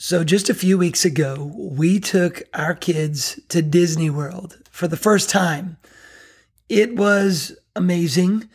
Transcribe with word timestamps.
So, 0.00 0.22
just 0.22 0.48
a 0.48 0.54
few 0.54 0.78
weeks 0.78 1.04
ago, 1.04 1.50
we 1.56 1.98
took 1.98 2.44
our 2.54 2.72
kids 2.72 3.40
to 3.48 3.60
Disney 3.60 4.10
World 4.10 4.56
for 4.70 4.86
the 4.86 4.96
first 4.96 5.28
time. 5.28 5.76
It 6.68 6.94
was 6.94 7.58
amazing, 7.74 8.48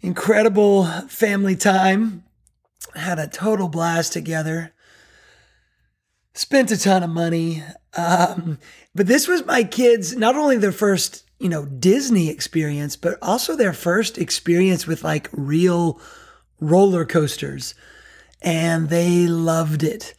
incredible 0.00 0.86
family 1.06 1.54
time. 1.54 2.24
Had 2.96 3.20
a 3.20 3.28
total 3.28 3.68
blast 3.68 4.12
together. 4.12 4.74
Spent 6.34 6.72
a 6.72 6.76
ton 6.76 7.04
of 7.04 7.10
money. 7.10 7.62
Um, 7.96 8.58
but 8.92 9.06
this 9.06 9.28
was 9.28 9.46
my 9.46 9.62
kids, 9.62 10.16
not 10.16 10.34
only 10.34 10.56
their 10.56 10.72
first, 10.72 11.30
you 11.38 11.48
know, 11.48 11.64
Disney 11.64 12.28
experience, 12.28 12.96
but 12.96 13.18
also 13.22 13.54
their 13.54 13.72
first 13.72 14.18
experience 14.18 14.84
with 14.84 15.04
like 15.04 15.28
real 15.30 16.00
roller 16.58 17.04
coasters. 17.04 17.76
And 18.42 18.88
they 18.88 19.28
loved 19.28 19.84
it. 19.84 20.12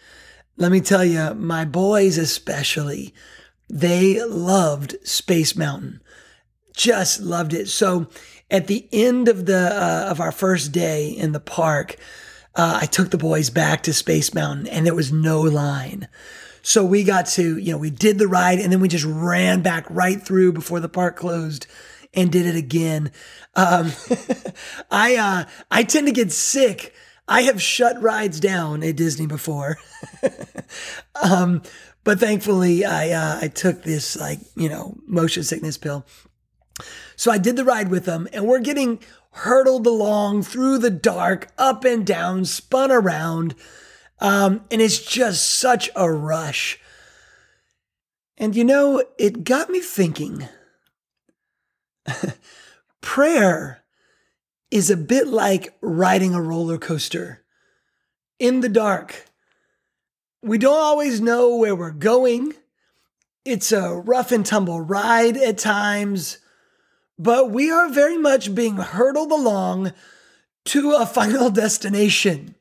Let 0.59 0.71
me 0.71 0.81
tell 0.81 1.05
you, 1.05 1.35
my 1.35 1.65
boys 1.65 2.17
especially, 2.17 3.13
they 3.69 4.23
loved 4.23 4.95
Space 5.07 5.55
Mountain. 5.55 6.01
Just 6.73 7.21
loved 7.21 7.53
it. 7.53 7.69
So 7.69 8.07
at 8.49 8.65
the 8.65 8.87
end 8.91 9.27
of 9.27 9.45
the 9.45 9.71
uh, 9.71 10.07
of 10.09 10.19
our 10.19 10.31
first 10.31 10.71
day 10.71 11.09
in 11.09 11.31
the 11.31 11.39
park, 11.39 11.97
uh, 12.55 12.79
I 12.81 12.87
took 12.87 13.11
the 13.11 13.19
boys 13.19 13.51
back 13.51 13.83
to 13.83 13.93
Space 13.93 14.33
Mountain, 14.33 14.65
and 14.67 14.83
there 14.83 14.95
was 14.95 15.11
no 15.11 15.41
line. 15.41 16.07
So 16.63 16.83
we 16.83 17.03
got 17.03 17.27
to, 17.27 17.57
you 17.57 17.71
know, 17.71 17.77
we 17.77 17.91
did 17.91 18.17
the 18.17 18.27
ride, 18.27 18.59
and 18.59 18.71
then 18.71 18.79
we 18.79 18.87
just 18.87 19.05
ran 19.05 19.61
back 19.61 19.85
right 19.91 20.19
through 20.19 20.53
before 20.53 20.79
the 20.79 20.89
park 20.89 21.17
closed 21.17 21.67
and 22.15 22.31
did 22.31 22.47
it 22.47 22.55
again. 22.55 23.11
Um, 23.55 23.91
I 24.91 25.17
uh, 25.17 25.45
I 25.69 25.83
tend 25.83 26.07
to 26.07 26.13
get 26.13 26.31
sick 26.31 26.95
I 27.27 27.41
have 27.41 27.61
shut 27.61 28.01
rides 28.01 28.39
down 28.39 28.83
at 28.83 28.95
Disney 28.95 29.27
before. 29.27 29.77
um, 31.21 31.61
but 32.03 32.19
thankfully 32.19 32.85
I 32.85 33.11
uh, 33.11 33.39
I 33.41 33.47
took 33.49 33.83
this 33.83 34.15
like, 34.15 34.39
you 34.55 34.69
know, 34.69 34.97
motion 35.05 35.43
sickness 35.43 35.77
pill. 35.77 36.05
So 37.15 37.31
I 37.31 37.37
did 37.37 37.55
the 37.55 37.65
ride 37.65 37.89
with 37.89 38.05
them 38.05 38.27
and 38.31 38.45
we're 38.45 38.59
getting 38.59 38.99
hurtled 39.31 39.85
along 39.85 40.43
through 40.43 40.77
the 40.77 40.89
dark, 40.89 41.49
up 41.57 41.83
and 41.83 42.05
down, 42.05 42.45
spun 42.45 42.91
around. 42.91 43.55
Um, 44.19 44.61
and 44.71 44.81
it's 44.81 44.99
just 44.99 45.59
such 45.59 45.89
a 45.95 46.11
rush. 46.11 46.79
And 48.37 48.55
you 48.55 48.63
know, 48.63 49.03
it 49.17 49.43
got 49.43 49.69
me 49.69 49.81
thinking. 49.81 50.47
Prayer 53.01 53.83
is 54.71 54.89
a 54.89 54.97
bit 54.97 55.27
like 55.27 55.77
riding 55.81 56.33
a 56.33 56.41
roller 56.41 56.77
coaster 56.77 57.43
in 58.39 58.61
the 58.61 58.69
dark. 58.69 59.25
We 60.41 60.57
don't 60.57 60.77
always 60.77 61.21
know 61.21 61.55
where 61.55 61.75
we're 61.75 61.91
going. 61.91 62.53
It's 63.45 63.71
a 63.71 63.95
rough 63.95 64.31
and 64.31 64.45
tumble 64.45 64.81
ride 64.81 65.37
at 65.37 65.57
times, 65.57 66.39
but 67.17 67.49
we 67.49 67.71
are 67.71 67.89
very 67.89 68.17
much 68.17 68.53
being 68.53 68.77
hurtled 68.77 69.31
along 69.31 69.93
to 70.65 70.91
a 70.91 71.05
final 71.05 71.49
destination. 71.49 72.55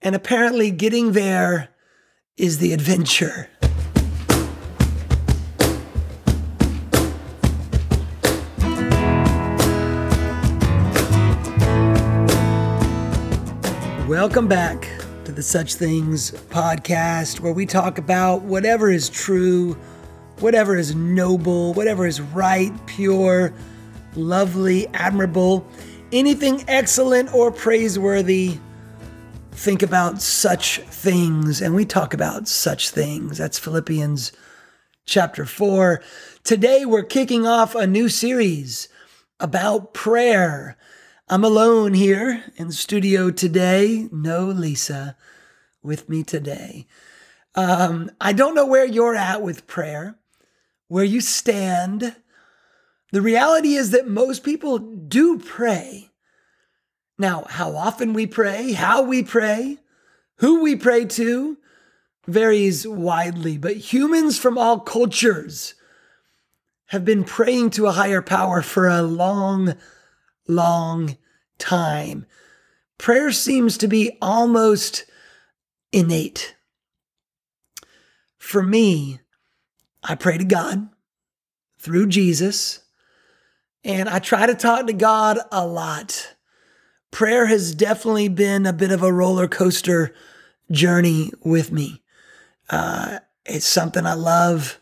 And 0.00 0.14
apparently, 0.14 0.70
getting 0.70 1.12
there 1.12 1.70
is 2.36 2.58
the 2.58 2.72
adventure. 2.72 3.48
Welcome 14.08 14.48
back 14.48 14.86
to 15.24 15.32
the 15.32 15.42
Such 15.42 15.76
Things 15.76 16.32
podcast, 16.50 17.40
where 17.40 17.54
we 17.54 17.64
talk 17.64 17.96
about 17.96 18.42
whatever 18.42 18.90
is 18.90 19.08
true, 19.08 19.78
whatever 20.40 20.76
is 20.76 20.94
noble, 20.94 21.72
whatever 21.72 22.06
is 22.06 22.20
right, 22.20 22.70
pure, 22.84 23.54
lovely, 24.14 24.86
admirable, 24.88 25.66
anything 26.12 26.62
excellent 26.68 27.32
or 27.32 27.50
praiseworthy. 27.50 28.58
Think 29.52 29.82
about 29.82 30.20
such 30.20 30.80
things, 30.80 31.62
and 31.62 31.74
we 31.74 31.86
talk 31.86 32.12
about 32.12 32.46
such 32.46 32.90
things. 32.90 33.38
That's 33.38 33.58
Philippians 33.58 34.32
chapter 35.06 35.46
4. 35.46 36.02
Today, 36.42 36.84
we're 36.84 37.04
kicking 37.04 37.46
off 37.46 37.74
a 37.74 37.86
new 37.86 38.10
series 38.10 38.86
about 39.40 39.94
prayer. 39.94 40.76
I'm 41.26 41.42
alone 41.42 41.94
here 41.94 42.44
in 42.56 42.66
the 42.66 42.74
studio 42.74 43.30
today. 43.30 44.08
No 44.12 44.44
Lisa 44.44 45.16
with 45.82 46.06
me 46.06 46.22
today. 46.22 46.86
Um, 47.54 48.10
I 48.20 48.34
don't 48.34 48.54
know 48.54 48.66
where 48.66 48.84
you're 48.84 49.14
at 49.14 49.40
with 49.40 49.66
prayer, 49.66 50.18
where 50.88 51.04
you 51.04 51.22
stand. 51.22 52.14
The 53.10 53.22
reality 53.22 53.72
is 53.72 53.90
that 53.92 54.06
most 54.06 54.44
people 54.44 54.78
do 54.78 55.38
pray. 55.38 56.10
Now, 57.16 57.46
how 57.48 57.74
often 57.74 58.12
we 58.12 58.26
pray, 58.26 58.72
how 58.72 59.00
we 59.00 59.22
pray, 59.22 59.78
who 60.40 60.60
we 60.60 60.76
pray 60.76 61.06
to 61.06 61.56
varies 62.26 62.86
widely, 62.86 63.56
but 63.56 63.76
humans 63.78 64.38
from 64.38 64.58
all 64.58 64.78
cultures 64.78 65.72
have 66.88 67.06
been 67.06 67.24
praying 67.24 67.70
to 67.70 67.86
a 67.86 67.92
higher 67.92 68.20
power 68.20 68.60
for 68.60 68.88
a 68.88 69.00
long 69.00 69.74
long 70.46 71.16
time. 71.58 72.26
Prayer 72.98 73.32
seems 73.32 73.78
to 73.78 73.88
be 73.88 74.16
almost 74.20 75.04
innate. 75.92 76.56
For 78.38 78.62
me, 78.62 79.20
I 80.02 80.14
pray 80.14 80.38
to 80.38 80.44
God 80.44 80.88
through 81.78 82.08
Jesus, 82.08 82.80
and 83.82 84.08
I 84.08 84.18
try 84.18 84.46
to 84.46 84.54
talk 84.54 84.86
to 84.86 84.92
God 84.92 85.38
a 85.50 85.66
lot. 85.66 86.34
Prayer 87.10 87.46
has 87.46 87.74
definitely 87.74 88.28
been 88.28 88.66
a 88.66 88.72
bit 88.72 88.90
of 88.90 89.02
a 89.02 89.12
roller 89.12 89.48
coaster 89.48 90.14
journey 90.70 91.30
with 91.44 91.70
me. 91.70 92.02
Uh, 92.70 93.20
it's 93.44 93.66
something 93.66 94.06
I 94.06 94.14
love, 94.14 94.80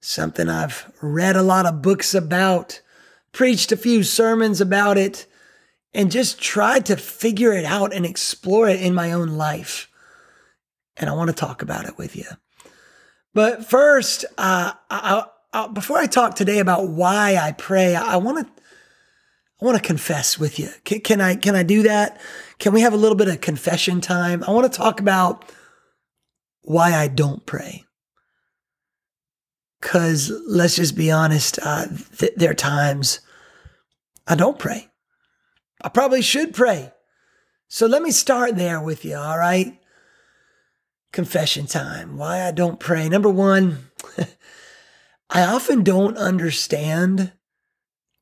something 0.00 0.48
I've 0.48 0.92
read 1.00 1.36
a 1.36 1.42
lot 1.42 1.66
of 1.66 1.82
books 1.82 2.14
about 2.14 2.80
preached 3.34 3.72
a 3.72 3.76
few 3.76 4.02
sermons 4.02 4.62
about 4.62 4.96
it, 4.96 5.26
and 5.92 6.10
just 6.10 6.40
tried 6.40 6.86
to 6.86 6.96
figure 6.96 7.52
it 7.52 7.66
out 7.66 7.92
and 7.92 8.06
explore 8.06 8.68
it 8.68 8.80
in 8.80 8.94
my 8.94 9.12
own 9.12 9.28
life. 9.28 9.90
And 10.96 11.10
I 11.10 11.12
want 11.12 11.28
to 11.28 11.36
talk 11.36 11.60
about 11.60 11.84
it 11.84 11.98
with 11.98 12.16
you. 12.16 12.24
But 13.34 13.68
first, 13.68 14.24
uh, 14.38 14.72
I, 14.88 15.24
I, 15.52 15.66
before 15.68 15.98
I 15.98 16.06
talk 16.06 16.34
today 16.34 16.60
about 16.60 16.88
why 16.88 17.36
I 17.36 17.52
pray, 17.52 17.94
I 17.94 18.16
want 18.16 18.46
to 18.46 18.62
I 19.60 19.64
want 19.64 19.76
to 19.76 19.86
confess 19.86 20.38
with 20.38 20.58
you. 20.58 20.68
Can, 20.84 21.00
can, 21.00 21.20
I 21.20 21.36
can 21.36 21.54
I 21.54 21.62
do 21.62 21.82
that? 21.84 22.20
Can 22.58 22.72
we 22.72 22.80
have 22.80 22.92
a 22.92 22.98
little 22.98 23.16
bit 23.16 23.28
of 23.28 23.40
confession 23.40 24.00
time? 24.00 24.44
I 24.44 24.50
want 24.50 24.70
to 24.70 24.76
talk 24.76 25.00
about 25.00 25.50
why 26.62 26.92
I 26.92 27.08
don't 27.08 27.44
pray. 27.46 27.84
Cause 29.80 30.32
let's 30.46 30.76
just 30.76 30.96
be 30.96 31.10
honest, 31.10 31.58
uh, 31.62 31.86
th- 32.18 32.32
there 32.36 32.50
are 32.50 32.54
times 32.54 33.20
I 34.26 34.34
don't 34.34 34.58
pray. 34.58 34.88
I 35.82 35.88
probably 35.88 36.22
should 36.22 36.54
pray. 36.54 36.92
So 37.68 37.86
let 37.86 38.02
me 38.02 38.10
start 38.10 38.56
there 38.56 38.80
with 38.80 39.04
you, 39.04 39.16
all 39.16 39.38
right? 39.38 39.78
Confession 41.12 41.66
time. 41.66 42.16
Why 42.16 42.46
I 42.46 42.50
don't 42.50 42.80
pray. 42.80 43.08
Number 43.08 43.28
one, 43.28 43.90
I 45.30 45.42
often 45.42 45.82
don't 45.82 46.16
understand 46.16 47.32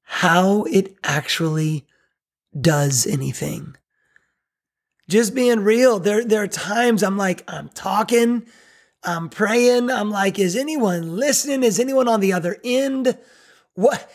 how 0.02 0.64
it 0.64 0.96
actually 1.04 1.86
does 2.58 3.06
anything. 3.06 3.76
Just 5.08 5.34
being 5.34 5.60
real, 5.60 5.98
there, 5.98 6.24
there 6.24 6.42
are 6.42 6.48
times 6.48 7.02
I'm 7.02 7.16
like, 7.16 7.44
I'm 7.48 7.68
talking, 7.70 8.46
I'm 9.02 9.28
praying, 9.28 9.90
I'm 9.90 10.10
like, 10.10 10.38
is 10.38 10.56
anyone 10.56 11.16
listening? 11.16 11.64
Is 11.64 11.80
anyone 11.80 12.08
on 12.08 12.20
the 12.20 12.32
other 12.32 12.56
end? 12.64 13.18
What? 13.74 14.10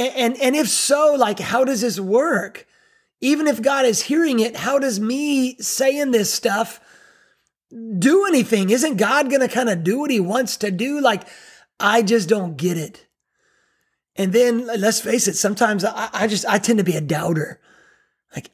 And, 0.00 0.40
and, 0.40 0.56
if 0.56 0.68
so, 0.68 1.14
like, 1.14 1.38
how 1.38 1.64
does 1.64 1.82
this 1.82 2.00
work? 2.00 2.66
Even 3.20 3.46
if 3.46 3.60
God 3.60 3.84
is 3.84 4.00
hearing 4.02 4.40
it, 4.40 4.56
how 4.56 4.78
does 4.78 4.98
me 4.98 5.56
saying 5.58 6.10
this 6.10 6.32
stuff 6.32 6.80
do 7.98 8.24
anything? 8.24 8.70
Isn't 8.70 8.96
God 8.96 9.28
going 9.28 9.46
to 9.46 9.48
kind 9.48 9.68
of 9.68 9.84
do 9.84 9.98
what 9.98 10.10
he 10.10 10.18
wants 10.18 10.56
to 10.58 10.70
do? 10.70 11.00
Like, 11.00 11.28
I 11.78 12.00
just 12.00 12.30
don't 12.30 12.56
get 12.56 12.78
it. 12.78 13.08
And 14.16 14.32
then 14.32 14.66
let's 14.66 15.00
face 15.00 15.28
it, 15.28 15.36
sometimes 15.36 15.84
I, 15.84 16.08
I 16.14 16.26
just, 16.26 16.46
I 16.46 16.58
tend 16.58 16.78
to 16.78 16.84
be 16.84 16.96
a 16.96 17.02
doubter. 17.02 17.60
Like, 18.34 18.50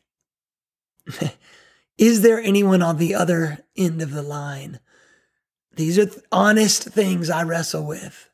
is 1.99 2.23
there 2.23 2.41
anyone 2.41 2.83
on 2.83 2.99
the 2.99 3.15
other 3.15 3.59
end 3.77 4.03
of 4.03 4.11
the 4.11 4.23
line? 4.23 4.81
These 5.77 5.97
are 5.99 6.11
honest 6.33 6.83
things 6.85 7.31
I 7.31 7.45
wrestle 7.45 7.87
with. 7.87 8.31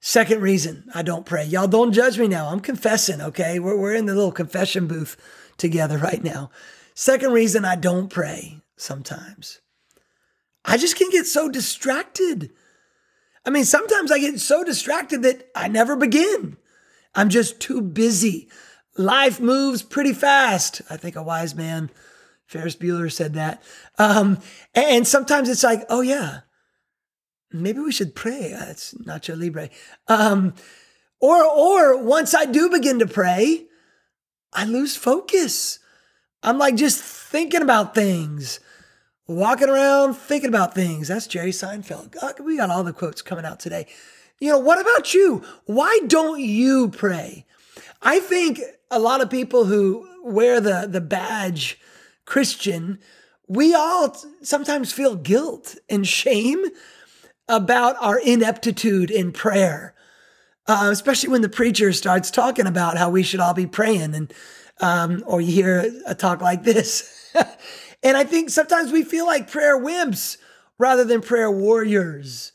Second 0.00 0.40
reason 0.40 0.84
I 0.94 1.02
don't 1.02 1.26
pray. 1.26 1.44
Y'all 1.44 1.68
don't 1.68 1.92
judge 1.92 2.18
me 2.18 2.26
now. 2.26 2.48
I'm 2.48 2.60
confessing, 2.60 3.20
okay? 3.20 3.58
We're, 3.58 3.78
we're 3.78 3.94
in 3.94 4.06
the 4.06 4.14
little 4.14 4.32
confession 4.32 4.86
booth 4.86 5.16
together 5.58 5.98
right 6.10 6.22
now. 6.24 6.50
Second 6.94 7.32
reason 7.32 7.64
I 7.64 7.76
don't 7.76 8.08
pray. 8.08 8.60
sometimes. 8.76 9.60
I 10.64 10.76
just 10.76 10.96
can 10.96 11.10
get 11.10 11.26
so 11.26 11.48
distracted. 11.48 12.50
I 13.44 13.50
mean, 13.50 13.64
sometimes 13.64 14.10
I 14.10 14.18
get 14.18 14.40
so 14.40 14.64
distracted 14.64 15.22
that 15.22 15.48
I 15.54 15.68
never 15.68 15.96
begin. 15.96 16.56
I'm 17.14 17.28
just 17.28 17.60
too 17.60 17.80
busy. 17.80 18.48
Life 18.96 19.40
moves 19.40 19.82
pretty 19.82 20.12
fast. 20.12 20.82
I 20.90 20.96
think 20.96 21.16
a 21.16 21.22
wise 21.22 21.54
man, 21.54 21.90
Ferris 22.46 22.76
Bueller, 22.76 23.10
said 23.10 23.34
that. 23.34 23.62
Um, 23.98 24.38
and 24.74 25.06
sometimes 25.06 25.48
it's 25.48 25.64
like, 25.64 25.84
oh, 25.88 26.02
yeah, 26.02 26.40
maybe 27.52 27.80
we 27.80 27.92
should 27.92 28.14
pray. 28.14 28.54
It's 28.68 28.94
Nacho 28.94 29.38
Libre. 29.38 29.70
Um, 30.08 30.54
or, 31.20 31.44
or 31.44 32.02
once 32.02 32.34
I 32.34 32.46
do 32.46 32.70
begin 32.70 32.98
to 33.00 33.06
pray, 33.06 33.66
I 34.52 34.64
lose 34.64 34.96
focus. 34.96 35.78
I'm 36.42 36.58
like 36.58 36.76
just 36.76 37.02
thinking 37.02 37.62
about 37.62 37.94
things, 37.94 38.60
walking 39.26 39.68
around 39.68 40.14
thinking 40.14 40.48
about 40.48 40.74
things. 40.74 41.08
That's 41.08 41.26
Jerry 41.26 41.50
Seinfeld. 41.50 42.40
We 42.40 42.56
got 42.56 42.70
all 42.70 42.82
the 42.82 42.92
quotes 42.92 43.22
coming 43.22 43.44
out 43.44 43.60
today. 43.60 43.86
You 44.40 44.50
know, 44.50 44.58
what 44.58 44.80
about 44.80 45.12
you? 45.12 45.44
Why 45.66 46.00
don't 46.06 46.40
you 46.40 46.88
pray? 46.88 47.44
I 48.00 48.20
think 48.20 48.60
a 48.90 48.98
lot 48.98 49.20
of 49.20 49.28
people 49.28 49.66
who 49.66 50.08
wear 50.24 50.60
the, 50.60 50.88
the 50.90 51.02
badge 51.02 51.78
Christian, 52.24 52.98
we 53.46 53.74
all 53.74 54.16
sometimes 54.42 54.92
feel 54.92 55.14
guilt 55.16 55.76
and 55.90 56.06
shame 56.06 56.64
about 57.50 57.96
our 58.00 58.18
ineptitude 58.18 59.10
in 59.10 59.32
prayer, 59.32 59.94
uh, 60.66 60.88
especially 60.90 61.28
when 61.28 61.42
the 61.42 61.48
preacher 61.48 61.92
starts 61.92 62.30
talking 62.30 62.66
about 62.66 62.96
how 62.96 63.10
we 63.10 63.22
should 63.22 63.40
all 63.40 63.54
be 63.54 63.66
praying, 63.66 64.14
and 64.14 64.32
um, 64.80 65.22
or 65.26 65.40
you 65.40 65.52
hear 65.52 65.92
a 66.06 66.14
talk 66.14 66.40
like 66.40 66.62
this. 66.62 67.32
and 68.02 68.16
I 68.16 68.24
think 68.24 68.50
sometimes 68.50 68.92
we 68.92 69.02
feel 69.02 69.26
like 69.26 69.50
prayer 69.50 69.78
wimps 69.78 70.38
rather 70.78 71.04
than 71.04 71.20
prayer 71.20 71.50
warriors. 71.50 72.52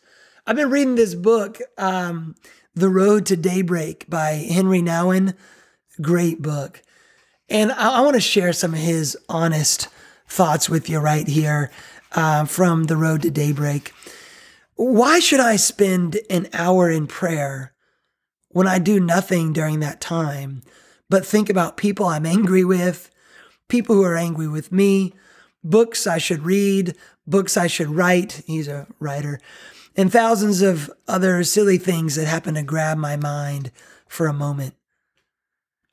I've 0.47 0.55
been 0.55 0.69
reading 0.69 0.95
this 0.95 1.13
book, 1.13 1.59
um, 1.77 2.35
The 2.73 2.89
Road 2.89 3.25
to 3.27 3.35
Daybreak 3.35 4.09
by 4.09 4.31
Henry 4.31 4.81
Nouwen. 4.81 5.35
Great 6.01 6.41
book. 6.41 6.81
And 7.49 7.71
I, 7.71 7.97
I 7.97 8.01
want 8.01 8.15
to 8.15 8.21
share 8.21 8.53
some 8.53 8.73
of 8.73 8.79
his 8.79 9.17
honest 9.29 9.87
thoughts 10.27 10.69
with 10.69 10.89
you 10.89 10.99
right 10.99 11.27
here 11.27 11.69
uh, 12.13 12.45
from 12.45 12.85
The 12.85 12.97
Road 12.97 13.21
to 13.23 13.29
Daybreak. 13.29 13.91
Why 14.75 15.19
should 15.19 15.39
I 15.39 15.55
spend 15.55 16.19
an 16.29 16.47
hour 16.53 16.89
in 16.89 17.07
prayer 17.07 17.73
when 18.49 18.67
I 18.67 18.79
do 18.79 18.99
nothing 18.99 19.53
during 19.53 19.79
that 19.79 20.01
time 20.01 20.61
but 21.09 21.25
think 21.25 21.49
about 21.49 21.77
people 21.77 22.05
I'm 22.05 22.25
angry 22.25 22.63
with, 22.63 23.09
people 23.69 23.95
who 23.95 24.03
are 24.03 24.17
angry 24.17 24.47
with 24.47 24.71
me, 24.71 25.13
books 25.63 26.07
I 26.07 26.17
should 26.17 26.43
read, 26.43 26.95
books 27.27 27.57
I 27.57 27.67
should 27.67 27.89
write? 27.89 28.43
He's 28.45 28.67
a 28.67 28.87
writer 28.99 29.39
and 29.95 30.11
thousands 30.11 30.61
of 30.61 30.91
other 31.07 31.43
silly 31.43 31.77
things 31.77 32.15
that 32.15 32.25
happen 32.27 32.55
to 32.55 32.63
grab 32.63 32.97
my 32.97 33.15
mind 33.15 33.71
for 34.07 34.27
a 34.27 34.33
moment. 34.33 34.75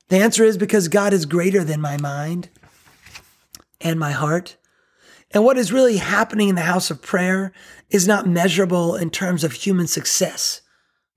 The 0.08 0.18
answer 0.18 0.44
is 0.44 0.58
because 0.58 0.88
God 0.88 1.12
is 1.12 1.24
greater 1.24 1.64
than 1.64 1.80
my 1.80 1.96
mind 1.96 2.50
and 3.80 3.98
my 3.98 4.10
heart. 4.10 4.56
And 5.32 5.44
what 5.44 5.56
is 5.56 5.72
really 5.72 5.96
happening 5.96 6.48
in 6.48 6.54
the 6.54 6.62
house 6.62 6.90
of 6.90 7.02
prayer 7.02 7.52
is 7.90 8.06
not 8.06 8.26
measurable 8.26 8.96
in 8.96 9.10
terms 9.10 9.44
of 9.44 9.52
human 9.52 9.86
success 9.86 10.60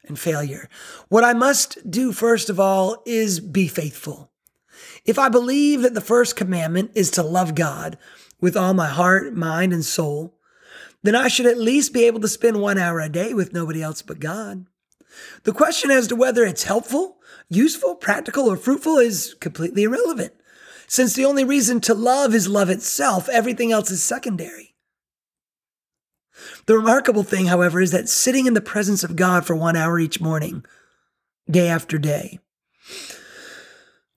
and 0.08 0.18
failure. 0.18 0.70
What 1.10 1.24
I 1.24 1.34
must 1.34 1.90
do, 1.90 2.12
first 2.12 2.50
of 2.50 2.60
all, 2.60 3.02
is 3.06 3.40
be 3.40 3.68
faithful. 3.68 4.32
If 5.06 5.20
I 5.20 5.30
believe 5.30 5.82
that 5.82 5.94
the 5.94 6.02
first 6.02 6.36
commandment 6.36 6.92
is 6.96 7.12
to 7.12 7.24
love 7.24 7.56
God 7.56 7.98
with 8.42 8.56
all 8.56 8.74
my 8.74 8.88
heart, 8.88 9.34
mind, 9.36 9.74
and 9.74 9.84
soul, 9.84 10.34
then 11.04 11.16
I 11.16 11.28
should 11.28 11.46
at 11.46 11.60
least 11.60 11.94
be 11.94 12.06
able 12.06 12.20
to 12.22 12.28
spend 12.28 12.60
one 12.60 12.78
hour 12.78 13.00
a 13.00 13.10
day 13.10 13.34
with 13.34 13.54
nobody 13.54 13.82
else 13.82 14.02
but 14.02 14.20
God. 14.20 14.66
The 15.44 15.54
question 15.54 15.92
as 15.92 16.08
to 16.08 16.16
whether 16.16 16.44
it's 16.44 16.64
helpful, 16.64 17.18
useful, 17.50 17.96
practical, 17.96 18.52
or 18.52 18.58
fruitful 18.58 18.98
is 18.98 19.36
completely 19.40 19.84
irrelevant. 19.84 20.34
Since 20.88 21.14
the 21.14 21.26
only 21.26 21.44
reason 21.44 21.82
to 21.82 21.94
love 21.94 22.34
is 22.34 22.48
love 22.48 22.70
itself, 22.70 23.28
everything 23.30 23.72
else 23.72 23.92
is 23.92 24.04
secondary. 24.04 24.76
The 26.66 26.76
remarkable 26.76 27.24
thing, 27.24 27.48
however, 27.48 27.82
is 27.82 27.92
that 27.92 28.10
sitting 28.10 28.46
in 28.46 28.54
the 28.54 28.62
presence 28.62 29.04
of 29.04 29.16
God 29.16 29.46
for 29.46 29.56
one 29.56 29.76
hour 29.76 30.00
each 30.00 30.20
morning, 30.20 30.66
day 31.50 31.68
after 31.68 31.98
day, 31.98 32.40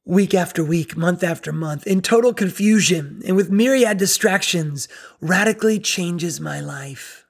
week 0.05 0.35
after 0.35 0.65
week, 0.65 0.97
month 0.97 1.23
after 1.23 1.53
month, 1.53 1.87
in 1.87 2.01
total 2.01 2.35
confusion 2.35 3.23
and 3.27 3.37
with 3.37 3.51
myriad 3.51 3.99
distractions, 3.99 4.89
radically 5.21 5.79
changes 5.79 6.41
my 6.41 6.61
life. 6.61 7.27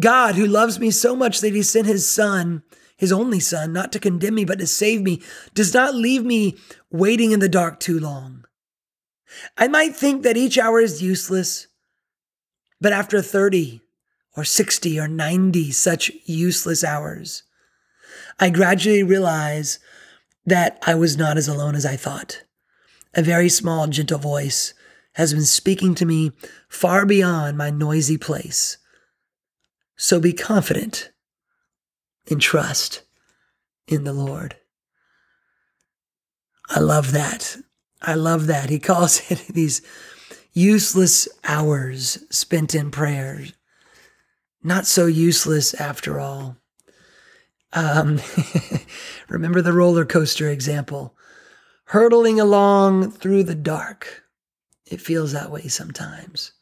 God, 0.00 0.34
who 0.34 0.46
loves 0.46 0.80
me 0.80 0.90
so 0.90 1.14
much 1.14 1.40
that 1.40 1.52
he 1.52 1.62
sent 1.62 1.86
his 1.86 2.08
son, 2.08 2.62
his 2.96 3.12
only 3.12 3.40
son, 3.40 3.72
not 3.72 3.92
to 3.92 3.98
condemn 3.98 4.34
me, 4.34 4.44
but 4.44 4.58
to 4.58 4.66
save 4.66 5.02
me, 5.02 5.22
does 5.54 5.74
not 5.74 5.94
leave 5.94 6.24
me 6.24 6.56
waiting 6.90 7.32
in 7.32 7.40
the 7.40 7.48
dark 7.48 7.80
too 7.80 7.98
long. 7.98 8.44
I 9.56 9.68
might 9.68 9.96
think 9.96 10.22
that 10.22 10.36
each 10.36 10.58
hour 10.58 10.80
is 10.80 11.02
useless, 11.02 11.66
but 12.80 12.92
after 12.92 13.20
30 13.20 13.80
or 14.36 14.44
60 14.44 14.98
or 14.98 15.08
90 15.08 15.70
such 15.72 16.12
useless 16.24 16.84
hours, 16.84 17.42
I 18.38 18.50
gradually 18.50 19.02
realize 19.02 19.78
that 20.46 20.78
I 20.86 20.94
was 20.94 21.16
not 21.16 21.36
as 21.36 21.48
alone 21.48 21.74
as 21.74 21.86
I 21.86 21.96
thought. 21.96 22.42
A 23.14 23.22
very 23.22 23.48
small, 23.48 23.86
gentle 23.86 24.18
voice 24.18 24.74
has 25.14 25.32
been 25.32 25.44
speaking 25.44 25.94
to 25.94 26.06
me 26.06 26.32
far 26.68 27.06
beyond 27.06 27.56
my 27.56 27.70
noisy 27.70 28.18
place. 28.18 28.78
So 29.96 30.20
be 30.20 30.32
confident 30.32 31.10
and 32.30 32.40
trust 32.40 33.02
in 33.86 34.04
the 34.04 34.12
Lord. 34.12 34.56
I 36.68 36.80
love 36.80 37.12
that. 37.12 37.56
I 38.00 38.14
love 38.14 38.46
that. 38.46 38.70
He 38.70 38.78
calls 38.78 39.22
it 39.30 39.46
these 39.48 39.82
useless 40.52 41.28
hours 41.44 42.24
spent 42.30 42.74
in 42.74 42.90
prayer. 42.90 43.44
Not 44.62 44.86
so 44.86 45.06
useless 45.06 45.74
after 45.74 46.18
all. 46.18 46.56
Um, 47.72 48.20
remember 49.28 49.60
the 49.60 49.72
roller 49.72 50.04
coaster 50.04 50.48
example. 50.48 51.16
Hurtling 51.86 52.40
along 52.40 53.10
through 53.10 53.44
the 53.44 53.54
dark. 53.54 54.22
It 54.86 55.00
feels 55.00 55.32
that 55.32 55.50
way 55.50 55.68
sometimes. 55.68 56.52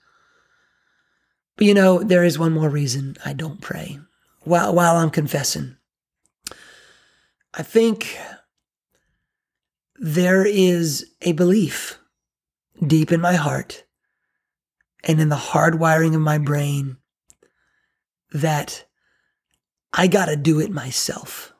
But 1.56 1.66
you 1.66 1.74
know, 1.74 2.02
there 2.02 2.24
is 2.24 2.38
one 2.38 2.52
more 2.52 2.70
reason 2.70 3.16
I 3.24 3.34
don't 3.34 3.60
pray 3.60 4.00
while, 4.44 4.74
while 4.74 4.96
I'm 4.96 5.10
confessing. 5.10 5.76
I 7.54 7.62
think 7.62 8.18
there 9.96 10.44
is 10.44 11.12
a 11.20 11.32
belief 11.32 11.98
deep 12.84 13.12
in 13.12 13.20
my 13.20 13.34
heart 13.34 13.84
and 15.04 15.20
in 15.20 15.28
the 15.28 15.36
hardwiring 15.36 16.14
of 16.14 16.20
my 16.20 16.38
brain 16.38 16.96
that 18.32 18.86
I 19.92 20.06
got 20.06 20.26
to 20.26 20.36
do 20.36 20.60
it 20.60 20.70
myself. 20.70 21.52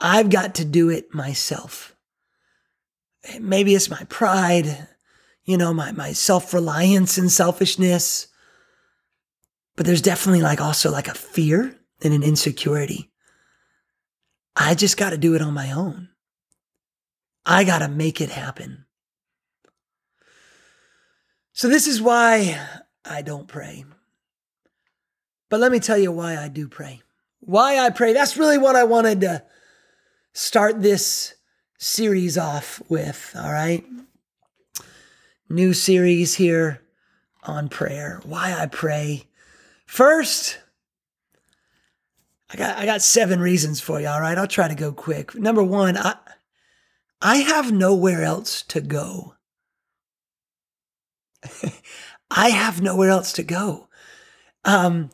I've 0.00 0.30
got 0.30 0.54
to 0.56 0.64
do 0.64 0.88
it 0.90 1.14
myself. 1.14 1.96
Maybe 3.40 3.74
it's 3.74 3.90
my 3.90 4.04
pride, 4.04 4.88
you 5.44 5.56
know, 5.56 5.72
my, 5.72 5.92
my 5.92 6.12
self 6.12 6.52
reliance 6.52 7.18
and 7.18 7.32
selfishness. 7.32 8.28
But 9.76 9.86
there's 9.86 10.02
definitely 10.02 10.42
like 10.42 10.60
also 10.60 10.90
like 10.90 11.08
a 11.08 11.14
fear 11.14 11.76
and 12.02 12.14
an 12.14 12.22
insecurity. 12.22 13.10
I 14.56 14.74
just 14.74 14.96
got 14.96 15.10
to 15.10 15.18
do 15.18 15.34
it 15.34 15.42
on 15.42 15.52
my 15.52 15.72
own. 15.72 16.10
I 17.44 17.64
got 17.64 17.80
to 17.80 17.88
make 17.88 18.20
it 18.20 18.30
happen. 18.30 18.86
So, 21.52 21.68
this 21.68 21.86
is 21.86 22.00
why 22.00 22.58
I 23.04 23.22
don't 23.22 23.46
pray. 23.46 23.84
But 25.48 25.60
let 25.60 25.70
me 25.70 25.78
tell 25.78 25.98
you 25.98 26.10
why 26.10 26.36
I 26.36 26.48
do 26.48 26.68
pray. 26.68 27.02
Why 27.40 27.78
I 27.78 27.90
pray. 27.90 28.12
That's 28.12 28.36
really 28.36 28.58
what 28.58 28.76
I 28.76 28.84
wanted 28.84 29.20
to 29.20 29.44
start 30.32 30.82
this 30.82 31.34
series 31.78 32.38
off 32.38 32.82
with. 32.88 33.36
All 33.36 33.52
right. 33.52 33.84
New 35.48 35.74
series 35.74 36.34
here 36.34 36.80
on 37.44 37.68
prayer. 37.68 38.20
Why 38.24 38.54
I 38.58 38.66
pray. 38.66 39.26
First, 39.94 40.58
I 42.50 42.56
got 42.56 42.76
I 42.76 42.84
got 42.84 43.00
seven 43.00 43.38
reasons 43.38 43.78
for 43.80 44.00
you, 44.00 44.08
all 44.08 44.20
right? 44.20 44.36
I'll 44.36 44.48
try 44.48 44.66
to 44.66 44.74
go 44.74 44.90
quick. 44.90 45.36
Number 45.36 45.62
1, 45.62 45.96
I 45.96 46.16
I 47.22 47.36
have 47.36 47.70
nowhere 47.70 48.24
else 48.24 48.62
to 48.62 48.80
go. 48.80 49.36
I 52.28 52.48
have 52.48 52.82
nowhere 52.82 53.10
else 53.10 53.32
to 53.34 53.44
go. 53.44 53.88
Um 54.64 55.10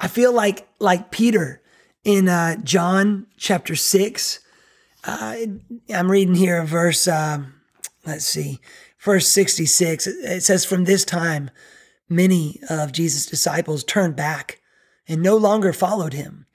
I 0.00 0.08
feel 0.08 0.32
like 0.32 0.66
like 0.80 1.12
Peter 1.12 1.62
in 2.02 2.28
uh, 2.28 2.56
John 2.56 3.28
chapter 3.36 3.76
six. 3.76 4.40
Uh, 5.04 5.36
I'm 5.88 6.10
reading 6.10 6.34
here 6.34 6.64
verse. 6.64 7.06
Uh, 7.06 7.44
let's 8.04 8.24
see, 8.24 8.58
Verse 8.98 9.28
66, 9.28 10.06
it 10.08 10.42
says, 10.42 10.64
From 10.64 10.84
this 10.84 11.04
time, 11.04 11.50
many 12.08 12.60
of 12.68 12.92
Jesus' 12.92 13.26
disciples 13.26 13.84
turned 13.84 14.16
back 14.16 14.60
and 15.06 15.22
no 15.22 15.36
longer 15.36 15.72
followed 15.72 16.12
him. 16.12 16.46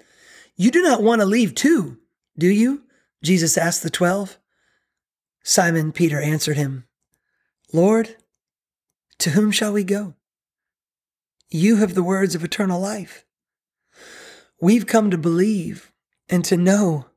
You 0.55 0.71
do 0.71 0.81
not 0.81 1.03
want 1.03 1.21
to 1.21 1.25
leave 1.25 1.55
too, 1.55 1.97
do 2.37 2.47
you? 2.47 2.83
Jesus 3.23 3.57
asked 3.57 3.83
the 3.83 3.89
twelve. 3.89 4.37
Simon 5.43 5.91
Peter 5.91 6.19
answered 6.19 6.57
him, 6.57 6.85
Lord, 7.71 8.15
to 9.19 9.31
whom 9.31 9.51
shall 9.51 9.73
we 9.73 9.83
go? 9.83 10.15
You 11.49 11.77
have 11.77 11.95
the 11.95 12.03
words 12.03 12.35
of 12.35 12.43
eternal 12.43 12.79
life. 12.79 13.25
We've 14.61 14.85
come 14.85 15.09
to 15.11 15.17
believe 15.17 15.91
and 16.27 16.45
to 16.45 16.57
know 16.57 17.07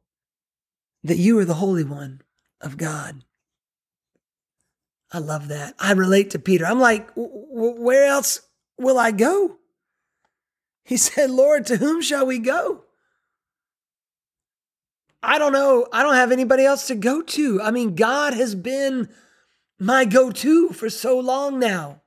that 1.02 1.18
you 1.18 1.38
are 1.38 1.44
the 1.44 1.54
Holy 1.54 1.84
One 1.84 2.22
of 2.60 2.76
God. 2.76 3.24
I 5.12 5.18
love 5.18 5.48
that. 5.48 5.74
I 5.78 5.92
relate 5.92 6.30
to 6.30 6.38
Peter. 6.38 6.64
I'm 6.64 6.80
like, 6.80 7.10
where 7.14 8.06
else 8.06 8.40
will 8.78 8.98
I 8.98 9.10
go? 9.10 9.58
He 10.84 10.96
said, 10.96 11.30
Lord, 11.30 11.66
to 11.66 11.76
whom 11.76 12.00
shall 12.00 12.26
we 12.26 12.38
go? 12.38 12.84
I 15.22 15.38
don't 15.38 15.52
know. 15.52 15.86
I 15.92 16.02
don't 16.02 16.14
have 16.14 16.32
anybody 16.32 16.64
else 16.64 16.88
to 16.88 16.96
go 16.96 17.22
to. 17.22 17.62
I 17.62 17.70
mean, 17.70 17.94
God 17.94 18.34
has 18.34 18.54
been 18.54 19.08
my 19.78 20.04
go 20.04 20.32
to 20.32 20.70
for 20.70 20.90
so 20.90 21.18
long 21.18 21.58
now. 21.58 22.00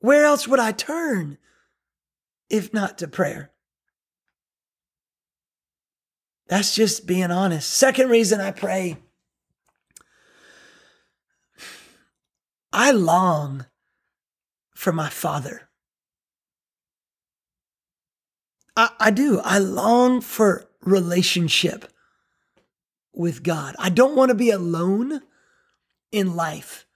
Where 0.00 0.24
else 0.24 0.48
would 0.48 0.60
I 0.60 0.72
turn 0.72 1.38
if 2.50 2.74
not 2.74 2.98
to 2.98 3.08
prayer? 3.08 3.50
That's 6.48 6.74
just 6.74 7.06
being 7.06 7.30
honest. 7.30 7.70
Second 7.70 8.10
reason 8.10 8.40
I 8.40 8.50
pray 8.50 8.98
I 12.72 12.90
long 12.90 13.66
for 14.74 14.92
my 14.92 15.08
Father. 15.08 15.68
I, 18.76 18.90
I 18.98 19.10
do. 19.10 19.40
I 19.44 19.58
long 19.58 20.20
for 20.20 20.68
relationship 20.80 21.92
with 23.12 23.42
God. 23.42 23.74
I 23.78 23.90
don't 23.90 24.16
want 24.16 24.30
to 24.30 24.34
be 24.34 24.50
alone 24.50 25.20
in 26.10 26.34
life. 26.34 26.86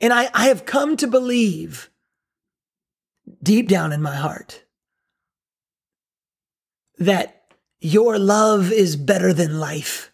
And 0.00 0.12
I, 0.12 0.30
I 0.34 0.46
have 0.46 0.66
come 0.66 0.96
to 0.96 1.06
believe 1.06 1.90
deep 3.42 3.68
down 3.68 3.92
in 3.92 4.02
my 4.02 4.16
heart 4.16 4.64
that 6.98 7.54
your 7.80 8.18
love 8.18 8.72
is 8.72 8.96
better 8.96 9.32
than 9.32 9.58
life, 9.58 10.10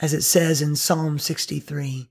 as 0.00 0.14
it 0.14 0.22
says 0.22 0.62
in 0.62 0.76
Psalm 0.76 1.18
63. 1.18 2.09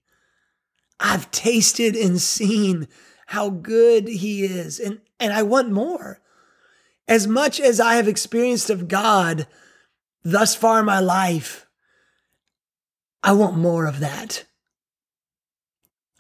I've 1.00 1.32
tasted 1.32 1.96
and 1.96 2.20
seen 2.22 2.88
how 3.28 3.50
good 3.50 4.08
he 4.08 4.44
is, 4.44 4.80
and, 4.80 5.00
and 5.20 5.32
I 5.32 5.44
want 5.44 5.72
more. 5.72 6.20
As 7.08 7.28
much 7.28 7.60
as 7.60 7.80
I 7.80 7.96
have 7.96 8.08
experienced 8.08 8.70
of 8.70 8.88
God 8.88 9.48
thus 10.24 10.56
far 10.56 10.80
in 10.80 10.86
my 10.86 11.00
life, 11.00 11.68
I 13.24 13.34
want 13.34 13.58
more 13.58 13.86
of 13.86 14.00
that. 14.00 14.46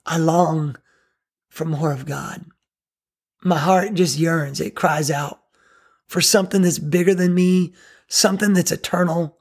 I 0.05 0.17
long 0.17 0.77
for 1.50 1.65
more 1.65 1.91
of 1.91 2.05
God. 2.05 2.45
My 3.43 3.57
heart 3.57 3.93
just 3.93 4.17
yearns, 4.17 4.59
it 4.59 4.75
cries 4.75 5.09
out 5.12 5.41
for 6.07 6.21
something 6.21 6.63
that's 6.63 6.79
bigger 6.79 7.13
than 7.13 7.33
me, 7.33 7.74
something 8.07 8.53
that's 8.53 8.71
eternal, 8.71 9.38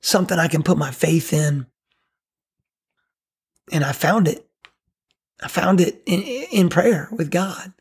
something 0.00 0.38
I 0.38 0.48
can 0.48 0.62
put 0.62 0.76
my 0.76 0.90
faith 0.90 1.32
in. 1.32 1.66
And 3.70 3.84
I 3.84 3.92
found 3.92 4.28
it. 4.28 4.46
I 5.42 5.48
found 5.48 5.80
it 5.80 6.02
in, 6.06 6.20
in 6.22 6.68
prayer 6.68 7.08
with 7.12 7.30
God. 7.30 7.72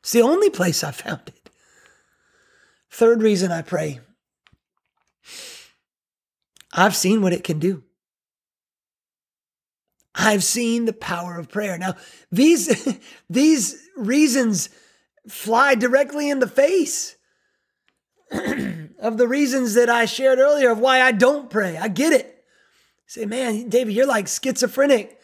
It's 0.00 0.12
the 0.12 0.22
only 0.22 0.50
place 0.50 0.82
I 0.82 0.90
found 0.90 1.20
it. 1.26 1.50
Third 2.90 3.22
reason 3.22 3.50
I 3.52 3.62
pray 3.62 4.00
I've 6.72 6.96
seen 6.96 7.22
what 7.22 7.32
it 7.32 7.44
can 7.44 7.58
do. 7.60 7.84
I've 10.14 10.44
seen 10.44 10.84
the 10.84 10.92
power 10.92 11.38
of 11.38 11.48
prayer. 11.48 11.78
Now, 11.78 11.94
these, 12.30 12.98
these 13.30 13.88
reasons 13.96 14.68
fly 15.28 15.74
directly 15.74 16.30
in 16.30 16.40
the 16.40 16.48
face 16.48 17.16
of 18.30 19.18
the 19.18 19.28
reasons 19.28 19.74
that 19.74 19.88
I 19.88 20.04
shared 20.04 20.38
earlier 20.38 20.70
of 20.70 20.78
why 20.78 21.00
I 21.00 21.12
don't 21.12 21.50
pray. 21.50 21.76
I 21.76 21.88
get 21.88 22.12
it. 22.12 22.44
Say, 23.06 23.24
man, 23.26 23.68
David, 23.68 23.94
you're 23.94 24.06
like 24.06 24.28
schizophrenic. 24.28 25.18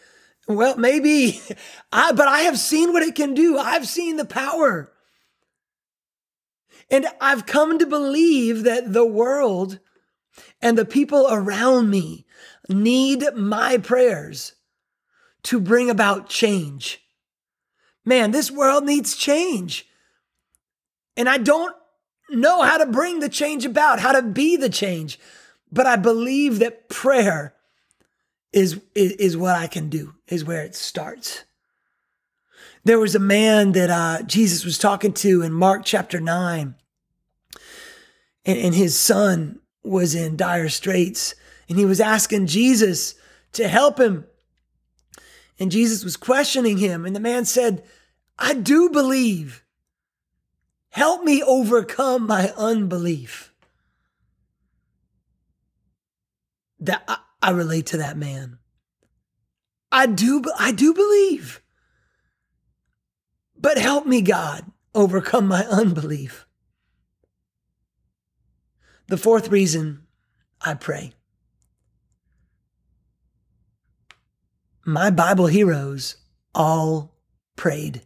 Well, 0.55 0.77
maybe 0.77 1.41
I, 1.91 2.11
but 2.11 2.27
I 2.27 2.41
have 2.41 2.59
seen 2.59 2.93
what 2.93 3.03
it 3.03 3.15
can 3.15 3.33
do. 3.33 3.57
I've 3.57 3.87
seen 3.87 4.17
the 4.17 4.25
power. 4.25 4.91
And 6.89 7.07
I've 7.21 7.45
come 7.45 7.79
to 7.79 7.85
believe 7.85 8.63
that 8.63 8.91
the 8.91 9.05
world 9.05 9.79
and 10.61 10.77
the 10.77 10.85
people 10.85 11.27
around 11.29 11.89
me 11.89 12.25
need 12.67 13.25
my 13.35 13.77
prayers 13.77 14.53
to 15.43 15.59
bring 15.59 15.89
about 15.89 16.29
change. 16.29 16.99
Man, 18.03 18.31
this 18.31 18.51
world 18.51 18.85
needs 18.85 19.15
change. 19.15 19.87
And 21.15 21.29
I 21.29 21.37
don't 21.37 21.75
know 22.29 22.61
how 22.61 22.77
to 22.77 22.85
bring 22.85 23.19
the 23.19 23.29
change 23.29 23.65
about, 23.65 23.99
how 23.99 24.11
to 24.11 24.21
be 24.21 24.55
the 24.55 24.69
change. 24.69 25.19
But 25.71 25.85
I 25.85 25.95
believe 25.95 26.59
that 26.59 26.89
prayer 26.89 27.53
is, 28.53 28.79
is, 28.95 29.13
is 29.13 29.37
what 29.37 29.55
I 29.55 29.67
can 29.67 29.89
do, 29.89 30.15
is 30.27 30.43
where 30.43 30.63
it 30.63 30.75
starts. 30.75 31.43
There 32.83 32.99
was 32.99 33.15
a 33.15 33.19
man 33.19 33.73
that 33.73 33.89
uh, 33.89 34.23
Jesus 34.23 34.65
was 34.65 34.77
talking 34.77 35.13
to 35.13 35.41
in 35.41 35.53
Mark 35.53 35.83
chapter 35.85 36.19
9, 36.19 36.75
and, 38.45 38.57
and 38.57 38.75
his 38.75 38.99
son 38.99 39.59
was 39.83 40.15
in 40.15 40.35
dire 40.35 40.69
straits, 40.69 41.35
and 41.69 41.77
he 41.77 41.85
was 41.85 42.01
asking 42.01 42.47
Jesus 42.47 43.15
to 43.53 43.67
help 43.67 43.99
him. 43.99 44.25
And 45.59 45.71
Jesus 45.71 46.03
was 46.03 46.17
questioning 46.17 46.77
him, 46.77 47.05
and 47.05 47.15
the 47.15 47.19
man 47.19 47.45
said, 47.45 47.83
I 48.37 48.55
do 48.55 48.89
believe. 48.89 49.63
Help 50.89 51.23
me 51.23 51.41
overcome 51.41 52.27
my 52.27 52.51
unbelief. 52.57 53.53
That 56.79 57.03
I, 57.41 57.51
relate 57.51 57.87
to 57.87 57.97
that 57.97 58.17
man. 58.17 58.59
I 59.91 60.05
do 60.05 60.41
I 60.57 60.71
do 60.71 60.93
believe. 60.93 61.61
But 63.57 63.77
help 63.77 64.05
me, 64.05 64.21
God, 64.21 64.65
overcome 64.95 65.47
my 65.47 65.65
unbelief. 65.65 66.45
The 69.07 69.17
fourth 69.17 69.49
reason 69.49 70.03
I 70.61 70.73
pray. 70.73 71.13
My 74.85 75.09
Bible 75.09 75.47
heroes 75.47 76.15
all 76.55 77.15
prayed. 77.55 78.01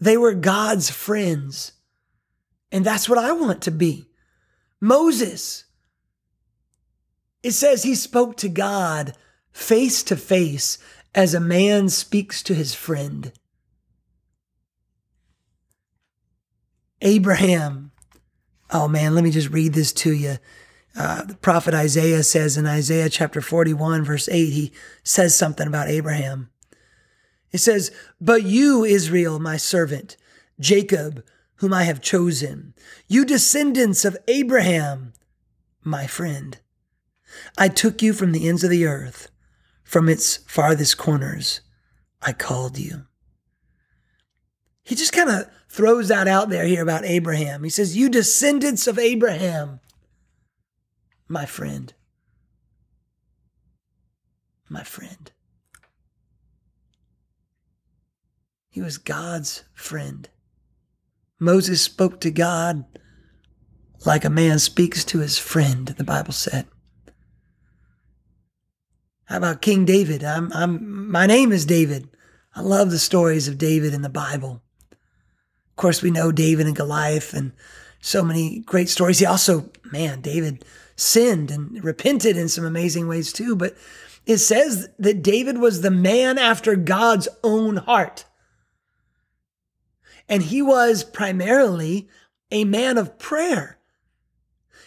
They 0.00 0.16
were 0.16 0.34
God's 0.34 0.90
friends. 0.90 1.72
And 2.70 2.84
that's 2.84 3.08
what 3.08 3.18
I 3.18 3.32
want 3.32 3.62
to 3.62 3.70
be. 3.70 4.08
Moses, 4.80 5.64
it 7.46 7.52
says 7.52 7.84
he 7.84 7.94
spoke 7.94 8.36
to 8.38 8.48
God 8.48 9.16
face 9.52 10.02
to 10.02 10.16
face 10.16 10.78
as 11.14 11.32
a 11.32 11.38
man 11.38 11.88
speaks 11.88 12.42
to 12.42 12.54
his 12.54 12.74
friend. 12.74 13.32
Abraham, 17.00 17.92
oh 18.72 18.88
man, 18.88 19.14
let 19.14 19.22
me 19.22 19.30
just 19.30 19.50
read 19.50 19.74
this 19.74 19.92
to 19.92 20.12
you. 20.12 20.38
Uh, 20.98 21.22
the 21.22 21.36
prophet 21.36 21.72
Isaiah 21.72 22.24
says 22.24 22.56
in 22.56 22.66
Isaiah 22.66 23.08
chapter 23.08 23.40
41, 23.40 24.02
verse 24.02 24.28
8, 24.28 24.46
he 24.46 24.72
says 25.04 25.38
something 25.38 25.68
about 25.68 25.86
Abraham. 25.86 26.50
It 27.52 27.58
says, 27.58 27.92
But 28.20 28.42
you, 28.42 28.82
Israel, 28.82 29.38
my 29.38 29.56
servant, 29.56 30.16
Jacob, 30.58 31.24
whom 31.58 31.72
I 31.72 31.84
have 31.84 32.00
chosen, 32.00 32.74
you 33.06 33.24
descendants 33.24 34.04
of 34.04 34.16
Abraham, 34.26 35.12
my 35.84 36.08
friend. 36.08 36.58
I 37.58 37.68
took 37.68 38.02
you 38.02 38.12
from 38.12 38.32
the 38.32 38.48
ends 38.48 38.64
of 38.64 38.70
the 38.70 38.86
earth, 38.86 39.30
from 39.84 40.08
its 40.08 40.38
farthest 40.48 40.98
corners. 40.98 41.60
I 42.22 42.32
called 42.32 42.78
you. 42.78 43.06
He 44.82 44.94
just 44.94 45.12
kind 45.12 45.28
of 45.28 45.50
throws 45.68 46.08
that 46.08 46.28
out 46.28 46.48
there 46.48 46.64
here 46.64 46.82
about 46.82 47.04
Abraham. 47.04 47.64
He 47.64 47.70
says, 47.70 47.96
You 47.96 48.08
descendants 48.08 48.86
of 48.86 48.98
Abraham, 48.98 49.80
my 51.28 51.44
friend. 51.44 51.92
My 54.68 54.82
friend. 54.82 55.30
He 58.68 58.80
was 58.80 58.98
God's 58.98 59.64
friend. 59.74 60.28
Moses 61.38 61.80
spoke 61.82 62.20
to 62.20 62.30
God 62.30 62.84
like 64.04 64.24
a 64.24 64.30
man 64.30 64.58
speaks 64.58 65.04
to 65.06 65.18
his 65.18 65.38
friend, 65.38 65.88
the 65.88 66.04
Bible 66.04 66.32
said. 66.32 66.66
How 69.26 69.38
about 69.38 69.60
King 69.60 69.84
David? 69.84 70.22
I'm, 70.22 70.52
I'm, 70.52 71.10
my 71.10 71.26
name 71.26 71.52
is 71.52 71.66
David. 71.66 72.08
I 72.54 72.60
love 72.60 72.90
the 72.90 72.98
stories 72.98 73.48
of 73.48 73.58
David 73.58 73.92
in 73.92 74.02
the 74.02 74.08
Bible. 74.08 74.62
Of 74.92 75.76
course, 75.76 76.00
we 76.00 76.12
know 76.12 76.32
David 76.32 76.66
and 76.66 76.76
Goliath 76.76 77.34
and 77.34 77.52
so 78.00 78.22
many 78.22 78.60
great 78.60 78.88
stories. 78.88 79.18
He 79.18 79.26
also, 79.26 79.70
man, 79.90 80.20
David 80.20 80.64
sinned 80.94 81.50
and 81.50 81.82
repented 81.82 82.36
in 82.36 82.48
some 82.48 82.64
amazing 82.64 83.08
ways 83.08 83.32
too. 83.32 83.56
But 83.56 83.76
it 84.26 84.38
says 84.38 84.88
that 84.98 85.22
David 85.22 85.58
was 85.58 85.80
the 85.80 85.90
man 85.90 86.38
after 86.38 86.76
God's 86.76 87.28
own 87.42 87.78
heart. 87.78 88.26
And 90.28 90.44
he 90.44 90.62
was 90.62 91.02
primarily 91.02 92.08
a 92.52 92.64
man 92.64 92.96
of 92.96 93.18
prayer. 93.18 93.78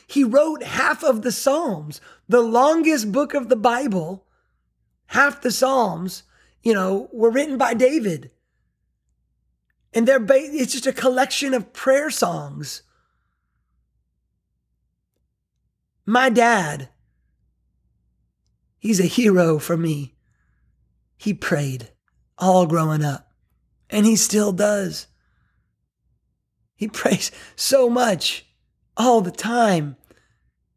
He 0.08 0.24
wrote 0.24 0.64
half 0.64 1.04
of 1.04 1.22
the 1.22 1.32
Psalms, 1.32 2.00
the 2.28 2.42
longest 2.42 3.12
book 3.12 3.34
of 3.34 3.50
the 3.50 3.58
Bible. 3.58 4.26
Half 5.10 5.42
the 5.42 5.52
Psalms, 5.52 6.22
you 6.62 6.72
know, 6.72 7.10
were 7.12 7.32
written 7.32 7.58
by 7.58 7.74
David. 7.74 8.30
And 9.92 10.08
they're 10.08 10.20
ba- 10.20 10.36
it's 10.38 10.74
just 10.74 10.86
a 10.86 10.94
collection 10.94 11.56
of 11.56 11.74
prayer 11.74 12.12
songs. 12.12 12.84
My 16.06 16.30
dad, 16.30 16.90
he's 18.78 19.00
a 19.00 19.06
hero 19.06 19.58
for 19.58 19.76
me. 19.76 20.16
He 21.18 21.34
prayed 21.34 21.92
all 22.38 22.68
growing 22.68 23.04
up, 23.04 23.32
and 23.90 24.06
he 24.06 24.16
still 24.16 24.52
does. 24.52 25.08
He 26.76 26.88
prays 26.88 27.32
so 27.56 27.90
much 27.90 28.46
all 28.96 29.22
the 29.22 29.32
time. 29.32 29.98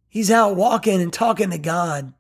He's 0.08 0.30
out 0.30 0.56
walking 0.56 1.02
and 1.02 1.12
talking 1.12 1.50
to 1.50 1.58
God. 1.58 2.14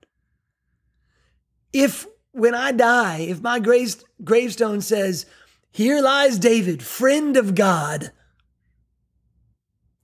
If 1.72 2.06
when 2.32 2.54
I 2.54 2.72
die, 2.72 3.18
if 3.20 3.40
my 3.40 3.60
gravestone 3.60 4.80
says, 4.80 5.26
Here 5.70 6.00
lies 6.00 6.38
David, 6.38 6.82
friend 6.82 7.36
of 7.36 7.54
God, 7.54 8.10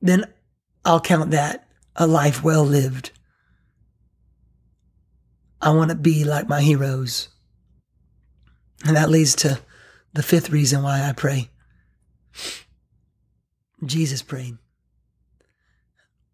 then 0.00 0.26
I'll 0.84 1.00
count 1.00 1.30
that 1.32 1.68
a 1.96 2.06
life 2.06 2.42
well 2.44 2.64
lived. 2.64 3.10
I 5.60 5.70
want 5.70 5.90
to 5.90 5.96
be 5.96 6.24
like 6.24 6.48
my 6.48 6.60
heroes. 6.60 7.28
And 8.86 8.96
that 8.96 9.10
leads 9.10 9.34
to 9.36 9.60
the 10.12 10.22
fifth 10.22 10.50
reason 10.50 10.82
why 10.82 11.02
I 11.02 11.12
pray. 11.12 11.50
Jesus 13.84 14.22
prayed. 14.22 14.58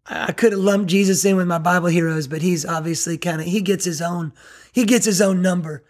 I 0.07 0.31
could 0.33 0.51
have 0.51 0.61
lumped 0.61 0.89
Jesus 0.89 1.25
in 1.25 1.35
with 1.35 1.47
my 1.47 1.57
Bible 1.57 1.87
heroes, 1.87 2.27
but 2.27 2.41
he's 2.41 2.65
obviously 2.65 3.17
kind 3.17 3.41
of 3.41 3.47
he 3.47 3.61
gets 3.61 3.85
his 3.85 4.01
own 4.01 4.33
he 4.71 4.85
gets 4.85 5.05
his 5.05 5.21
own 5.21 5.41
number. 5.41 5.83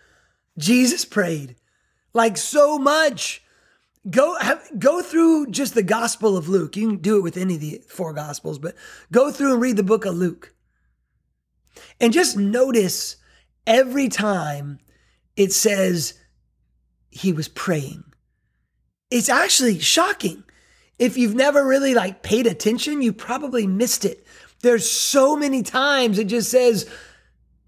Jesus 0.57 1.03
prayed 1.03 1.55
like 2.13 2.37
so 2.37 2.77
much. 2.77 3.43
Go 4.09 4.37
have, 4.39 4.69
go 4.77 5.01
through 5.01 5.47
just 5.47 5.73
the 5.73 5.83
Gospel 5.83 6.37
of 6.37 6.47
Luke. 6.47 6.77
You 6.77 6.89
can 6.89 6.97
do 6.97 7.17
it 7.17 7.23
with 7.23 7.37
any 7.37 7.55
of 7.55 7.59
the 7.59 7.81
four 7.87 8.13
Gospels, 8.13 8.59
but 8.59 8.75
go 9.11 9.31
through 9.31 9.53
and 9.53 9.61
read 9.61 9.77
the 9.77 9.83
book 9.83 10.05
of 10.05 10.15
Luke, 10.15 10.53
and 11.99 12.13
just 12.13 12.37
notice 12.37 13.17
every 13.65 14.07
time 14.07 14.79
it 15.35 15.51
says 15.51 16.13
he 17.09 17.33
was 17.33 17.47
praying. 17.47 18.03
It's 19.09 19.29
actually 19.29 19.79
shocking 19.79 20.43
if 20.97 21.17
you've 21.17 21.35
never 21.35 21.65
really 21.65 21.93
like 21.93 22.23
paid 22.23 22.47
attention, 22.47 23.01
you 23.01 23.11
probably 23.13 23.67
missed 23.67 24.05
it. 24.05 24.25
There's 24.61 24.89
so 24.89 25.35
many 25.35 25.61
times 25.61 26.17
it 26.17 26.25
just 26.27 26.49
says, 26.49 26.89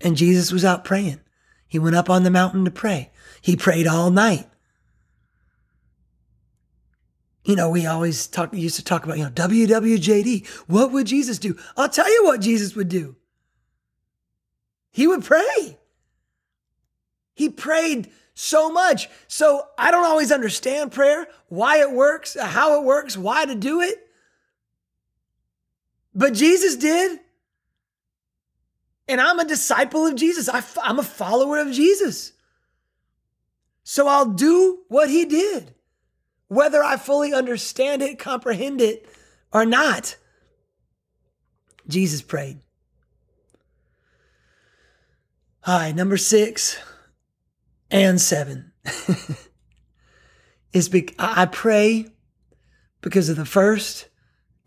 and 0.02 0.16
Jesus 0.16 0.52
was 0.52 0.64
out 0.64 0.84
praying. 0.84 1.20
He 1.68 1.80
went 1.80 1.96
up 1.96 2.10
on 2.10 2.24
the 2.24 2.32
mountain 2.32 2.66
to 2.66 2.72
pray. 2.72 3.12
He 3.42 3.56
prayed 3.56 3.88
all 3.88 4.10
night. 4.10 4.48
You 7.44 7.56
know, 7.56 7.70
we 7.70 7.86
always 7.86 8.28
talk, 8.28 8.54
used 8.54 8.76
to 8.76 8.84
talk 8.84 9.06
about, 9.06 9.18
you 9.18 9.24
know, 9.24 9.30
WWJD. 9.30 10.48
What 10.68 10.92
would 10.92 11.08
Jesus 11.08 11.40
do? 11.40 11.58
I'll 11.78 11.88
tell 11.88 12.12
you 12.12 12.26
what 12.26 12.42
Jesus 12.42 12.76
would 12.76 12.90
do. 12.90 13.16
He 14.92 15.08
would 15.08 15.24
pray. 15.24 15.78
He 17.36 17.50
prayed 17.50 18.10
so 18.40 18.70
much. 18.72 19.10
So 19.28 19.68
I 19.80 19.90
don't 19.90 20.06
always 20.06 20.32
understand 20.32 20.92
prayer, 20.92 21.28
why 21.50 21.80
it 21.80 21.92
works, 21.92 22.38
how 22.40 22.80
it 22.80 22.86
works, 22.86 23.18
why 23.18 23.46
to 23.46 23.56
do 23.56 23.82
it. 23.82 23.98
But 26.14 26.36
Jesus 26.36 26.76
did. 26.76 27.20
And 29.08 29.20
I'm 29.20 29.40
a 29.40 29.46
disciple 29.46 30.06
of 30.06 30.16
Jesus. 30.16 30.48
I, 30.50 30.62
am 30.84 31.00
a 31.00 31.04
follower 31.04 31.58
of 31.58 31.72
Jesus. 31.72 32.34
So 33.84 34.08
I'll 34.08 34.30
do 34.30 34.80
what 34.88 35.10
he 35.10 35.26
did, 35.26 35.74
whether 36.48 36.84
I 36.84 36.98
fully 36.98 37.34
understand 37.34 38.04
it, 38.04 38.20
comprehend 38.20 38.82
it, 38.82 39.08
or 39.52 39.66
not. 39.66 40.16
Jesus 41.88 42.22
prayed. 42.22 42.60
Right, 45.66 45.96
number 45.96 46.18
six 46.18 46.78
and 47.90 48.20
seven 48.20 48.72
is 50.74 50.90
be- 50.90 51.16
I 51.18 51.46
pray 51.46 52.08
because 53.02 53.30
of 53.30 53.38
the 53.38 53.46
first 53.46 54.10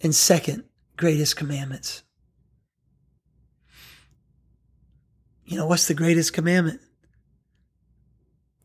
and 0.00 0.14
second 0.14 0.64
greatest 0.96 1.36
commandments. 1.36 2.02
You 5.44 5.56
know, 5.56 5.66
what's 5.66 5.88
the 5.88 5.94
greatest 5.94 6.32
commandment? 6.32 6.80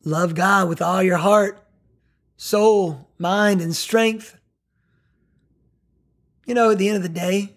Love 0.03 0.35
God 0.35 0.69
with 0.69 0.83
all 0.83 1.01
your 1.01 1.17
heart, 1.17 1.59
soul, 2.37 3.09
mind, 3.17 3.59
and 3.59 3.75
strength. 3.75 4.37
You 6.45 6.53
know, 6.53 6.69
at 6.69 6.77
the 6.77 6.87
end 6.87 6.97
of 6.97 7.03
the 7.03 7.09
day, 7.09 7.55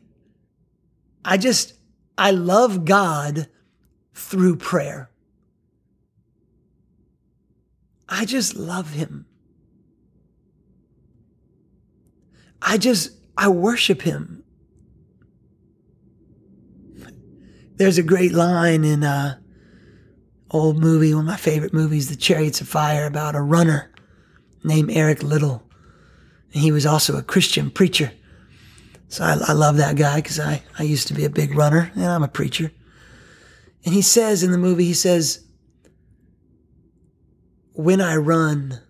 I 1.24 1.36
just, 1.36 1.74
I 2.16 2.30
love 2.30 2.86
God 2.86 3.48
through 4.14 4.56
prayer. 4.56 5.10
I 8.08 8.24
just 8.24 8.56
love 8.56 8.90
him. 8.90 9.26
I 12.62 12.78
just, 12.78 13.10
I 13.36 13.48
worship 13.48 14.02
him. 14.02 14.44
There's 17.76 17.98
a 17.98 18.02
great 18.02 18.32
line 18.32 18.84
in 18.84 19.04
a 19.04 19.40
old 20.50 20.78
movie, 20.78 21.14
one 21.14 21.24
of 21.24 21.26
my 21.26 21.36
favorite 21.36 21.72
movies, 21.72 22.08
The 22.08 22.16
Chariots 22.16 22.60
of 22.60 22.68
Fire, 22.68 23.06
about 23.06 23.36
a 23.36 23.40
runner 23.40 23.92
named 24.64 24.90
Eric 24.90 25.22
Liddell. 25.22 25.62
And 26.52 26.62
he 26.62 26.72
was 26.72 26.86
also 26.86 27.16
a 27.16 27.22
Christian 27.22 27.70
preacher. 27.70 28.12
So 29.08 29.24
I, 29.24 29.38
I 29.48 29.52
love 29.52 29.76
that 29.76 29.96
guy 29.96 30.16
because 30.16 30.40
I, 30.40 30.62
I 30.78 30.82
used 30.82 31.08
to 31.08 31.14
be 31.14 31.24
a 31.24 31.30
big 31.30 31.54
runner 31.54 31.92
and 31.94 32.04
I'm 32.04 32.22
a 32.22 32.28
preacher. 32.28 32.72
And 33.84 33.94
he 33.94 34.02
says 34.02 34.42
in 34.42 34.52
the 34.52 34.58
movie, 34.58 34.84
he 34.84 34.94
says, 34.94 35.44
when 37.78 38.00
I 38.00 38.16
run, 38.16 38.80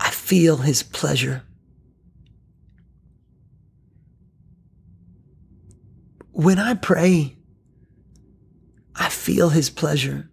I 0.00 0.08
feel 0.08 0.56
his 0.56 0.82
pleasure. 0.82 1.42
When 6.30 6.58
I 6.58 6.72
pray, 6.72 7.36
I 8.96 9.10
feel 9.10 9.50
his 9.50 9.68
pleasure. 9.68 10.30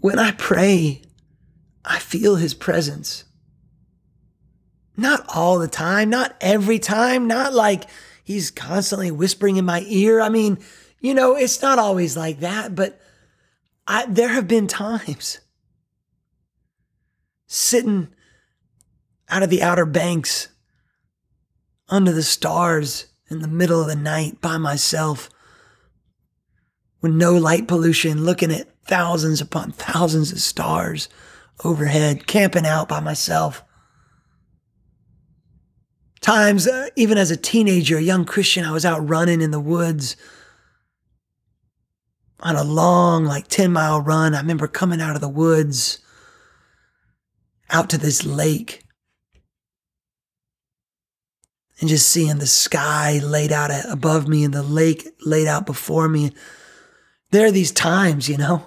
When 0.00 0.18
I 0.18 0.32
pray, 0.32 1.02
I 1.84 2.00
feel 2.00 2.34
his 2.34 2.54
presence. 2.54 3.22
Not 4.96 5.24
all 5.32 5.60
the 5.60 5.68
time, 5.68 6.10
not 6.10 6.34
every 6.40 6.80
time, 6.80 7.28
not 7.28 7.54
like 7.54 7.84
he's 8.24 8.50
constantly 8.50 9.12
whispering 9.12 9.58
in 9.58 9.64
my 9.64 9.84
ear. 9.86 10.20
I 10.20 10.28
mean, 10.28 10.58
you 11.00 11.14
know, 11.14 11.36
it's 11.36 11.62
not 11.62 11.78
always 11.78 12.16
like 12.16 12.40
that, 12.40 12.74
but 12.74 13.00
I, 13.88 14.04
there 14.06 14.28
have 14.28 14.46
been 14.46 14.66
times 14.66 15.40
sitting 17.46 18.08
out 19.30 19.42
of 19.42 19.48
the 19.48 19.62
outer 19.62 19.86
banks 19.86 20.48
under 21.88 22.12
the 22.12 22.22
stars 22.22 23.06
in 23.30 23.40
the 23.40 23.48
middle 23.48 23.80
of 23.80 23.86
the 23.86 23.96
night 23.96 24.42
by 24.42 24.58
myself 24.58 25.30
with 27.00 27.12
no 27.12 27.32
light 27.32 27.66
pollution, 27.66 28.24
looking 28.24 28.52
at 28.52 28.68
thousands 28.84 29.40
upon 29.40 29.72
thousands 29.72 30.32
of 30.32 30.40
stars 30.40 31.08
overhead, 31.64 32.26
camping 32.26 32.66
out 32.66 32.88
by 32.88 33.00
myself. 33.00 33.64
Times, 36.20 36.68
uh, 36.68 36.88
even 36.94 37.16
as 37.16 37.30
a 37.30 37.36
teenager, 37.36 37.96
a 37.96 38.02
young 38.02 38.26
Christian, 38.26 38.64
I 38.64 38.72
was 38.72 38.84
out 38.84 39.08
running 39.08 39.40
in 39.40 39.50
the 39.50 39.60
woods 39.60 40.14
on 42.40 42.56
a 42.56 42.64
long, 42.64 43.24
like 43.24 43.48
10 43.48 43.72
mile 43.72 44.00
run. 44.00 44.34
I 44.34 44.40
remember 44.40 44.68
coming 44.68 45.00
out 45.00 45.14
of 45.14 45.20
the 45.20 45.28
woods 45.28 45.98
out 47.70 47.90
to 47.90 47.98
this 47.98 48.24
lake 48.24 48.84
and 51.80 51.88
just 51.88 52.08
seeing 52.08 52.38
the 52.38 52.46
sky 52.46 53.20
laid 53.22 53.52
out 53.52 53.70
above 53.88 54.26
me 54.28 54.44
and 54.44 54.54
the 54.54 54.62
lake 54.62 55.08
laid 55.24 55.46
out 55.46 55.66
before 55.66 56.08
me. 56.08 56.32
there 57.30 57.46
are 57.46 57.52
these 57.52 57.72
times, 57.72 58.28
you 58.28 58.36
know, 58.36 58.66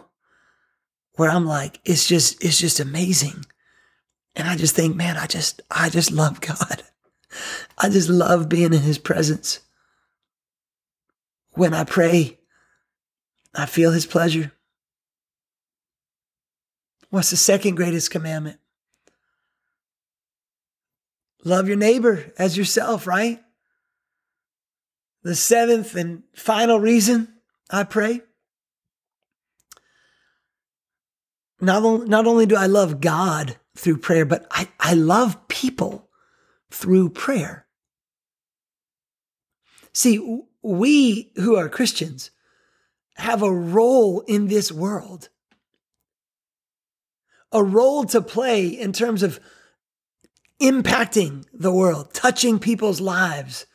where 1.15 1.29
I'm 1.29 1.45
like, 1.45 1.79
it's 1.83 2.07
just, 2.07 2.43
it's 2.43 2.57
just 2.57 2.79
amazing. 2.79 3.45
And 4.35 4.47
I 4.47 4.55
just 4.55 4.75
think, 4.75 4.95
man, 4.95 5.17
I 5.17 5.25
just, 5.25 5.61
I 5.69 5.89
just 5.89 6.11
love 6.11 6.41
God. 6.41 6.83
I 7.77 7.89
just 7.89 8.09
love 8.09 8.49
being 8.49 8.73
in 8.73 8.81
his 8.81 8.97
presence. 8.97 9.59
When 11.53 11.73
I 11.73 11.83
pray, 11.83 12.39
I 13.53 13.65
feel 13.65 13.91
his 13.91 14.05
pleasure. 14.05 14.51
What's 17.09 17.29
the 17.29 17.37
second 17.37 17.75
greatest 17.75 18.09
commandment? 18.09 18.59
Love 21.43 21.67
your 21.67 21.77
neighbor 21.77 22.31
as 22.37 22.57
yourself, 22.57 23.07
right? 23.07 23.41
The 25.23 25.35
seventh 25.35 25.95
and 25.95 26.23
final 26.33 26.79
reason 26.79 27.27
I 27.69 27.83
pray. 27.83 28.21
Not, 31.59 31.83
only, 31.83 32.07
not 32.07 32.25
only 32.25 32.45
do 32.45 32.55
I 32.55 32.65
love 32.65 33.01
God 33.01 33.57
through 33.75 33.97
prayer, 33.97 34.25
but 34.25 34.47
I, 34.49 34.67
I 34.79 34.93
love 34.93 35.47
people 35.47 36.09
through 36.71 37.09
prayer. 37.09 37.67
See, 39.93 40.41
we 40.63 41.31
who 41.35 41.55
are 41.55 41.69
Christians 41.69 42.31
have 43.15 43.41
a 43.41 43.53
role 43.53 44.21
in 44.21 44.47
this 44.47 44.71
world, 44.71 45.29
a 47.51 47.63
role 47.63 48.05
to 48.05 48.21
play 48.21 48.67
in 48.67 48.93
terms 48.93 49.23
of 49.23 49.39
impacting 50.61 51.45
the 51.53 51.73
world, 51.73 52.13
touching 52.13 52.59
people's 52.59 53.01
lives, 53.01 53.65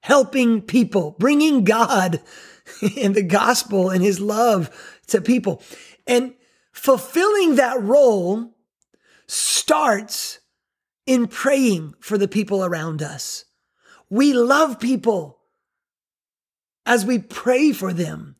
helping 0.00 0.60
people, 0.60 1.16
bringing 1.18 1.64
God 1.64 2.20
and 3.00 3.14
the 3.14 3.22
gospel 3.22 3.90
and 3.90 4.02
his 4.02 4.20
love 4.20 4.70
to 5.08 5.20
people. 5.20 5.62
And 6.06 6.34
fulfilling 6.72 7.56
that 7.56 7.80
role 7.80 8.54
starts 9.26 10.40
in 11.06 11.26
praying 11.26 11.94
for 12.00 12.18
the 12.18 12.28
people 12.28 12.64
around 12.64 13.02
us. 13.02 13.44
We 14.10 14.32
love 14.32 14.78
people 14.78 15.38
as 16.84 17.06
we 17.06 17.18
pray 17.18 17.72
for 17.72 17.92
them. 17.92 18.31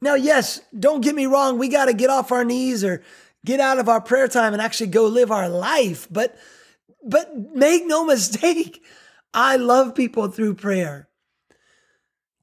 Now, 0.00 0.14
yes, 0.14 0.60
don't 0.78 1.00
get 1.00 1.14
me 1.14 1.26
wrong, 1.26 1.58
we 1.58 1.68
got 1.68 1.86
to 1.86 1.92
get 1.92 2.10
off 2.10 2.30
our 2.30 2.44
knees 2.44 2.84
or 2.84 3.02
get 3.44 3.60
out 3.60 3.78
of 3.78 3.88
our 3.88 4.00
prayer 4.00 4.28
time 4.28 4.52
and 4.52 4.62
actually 4.62 4.88
go 4.88 5.06
live 5.06 5.30
our 5.30 5.48
life, 5.48 6.06
but 6.10 6.36
but 7.04 7.54
make 7.54 7.86
no 7.86 8.04
mistake, 8.14 8.82
I 9.32 9.56
love 9.56 9.94
people 9.94 10.28
through 10.28 10.54
prayer. 10.54 11.08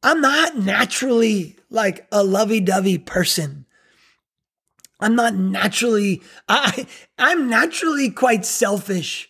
I'm 0.04 0.22
not 0.22 0.58
naturally 0.58 1.58
like 1.70 2.08
a 2.12 2.24
lovey-dovey 2.24 3.00
person. 3.00 3.66
I'm 5.00 5.16
not 5.16 5.36
naturally 5.36 6.22
I 6.48 6.88
I'm 7.18 7.50
naturally 7.50 8.12
quite 8.12 8.46
selfish. 8.46 9.30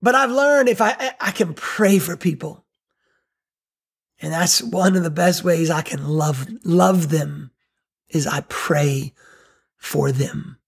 But 0.00 0.14
I've 0.14 0.30
learned 0.30 0.68
if 0.68 0.80
I 0.80 1.12
I 1.20 1.32
can 1.32 1.54
pray 1.54 1.98
for 1.98 2.16
people. 2.16 2.64
And 4.20 4.32
that's 4.32 4.62
one 4.62 4.96
of 4.96 5.04
the 5.04 5.10
best 5.10 5.44
ways 5.44 5.70
I 5.70 5.82
can 5.82 6.06
love 6.06 6.46
love 6.64 7.10
them 7.10 7.52
is 8.08 8.26
I 8.26 8.40
pray 8.48 9.12
for 9.76 10.10
them. 10.10 10.58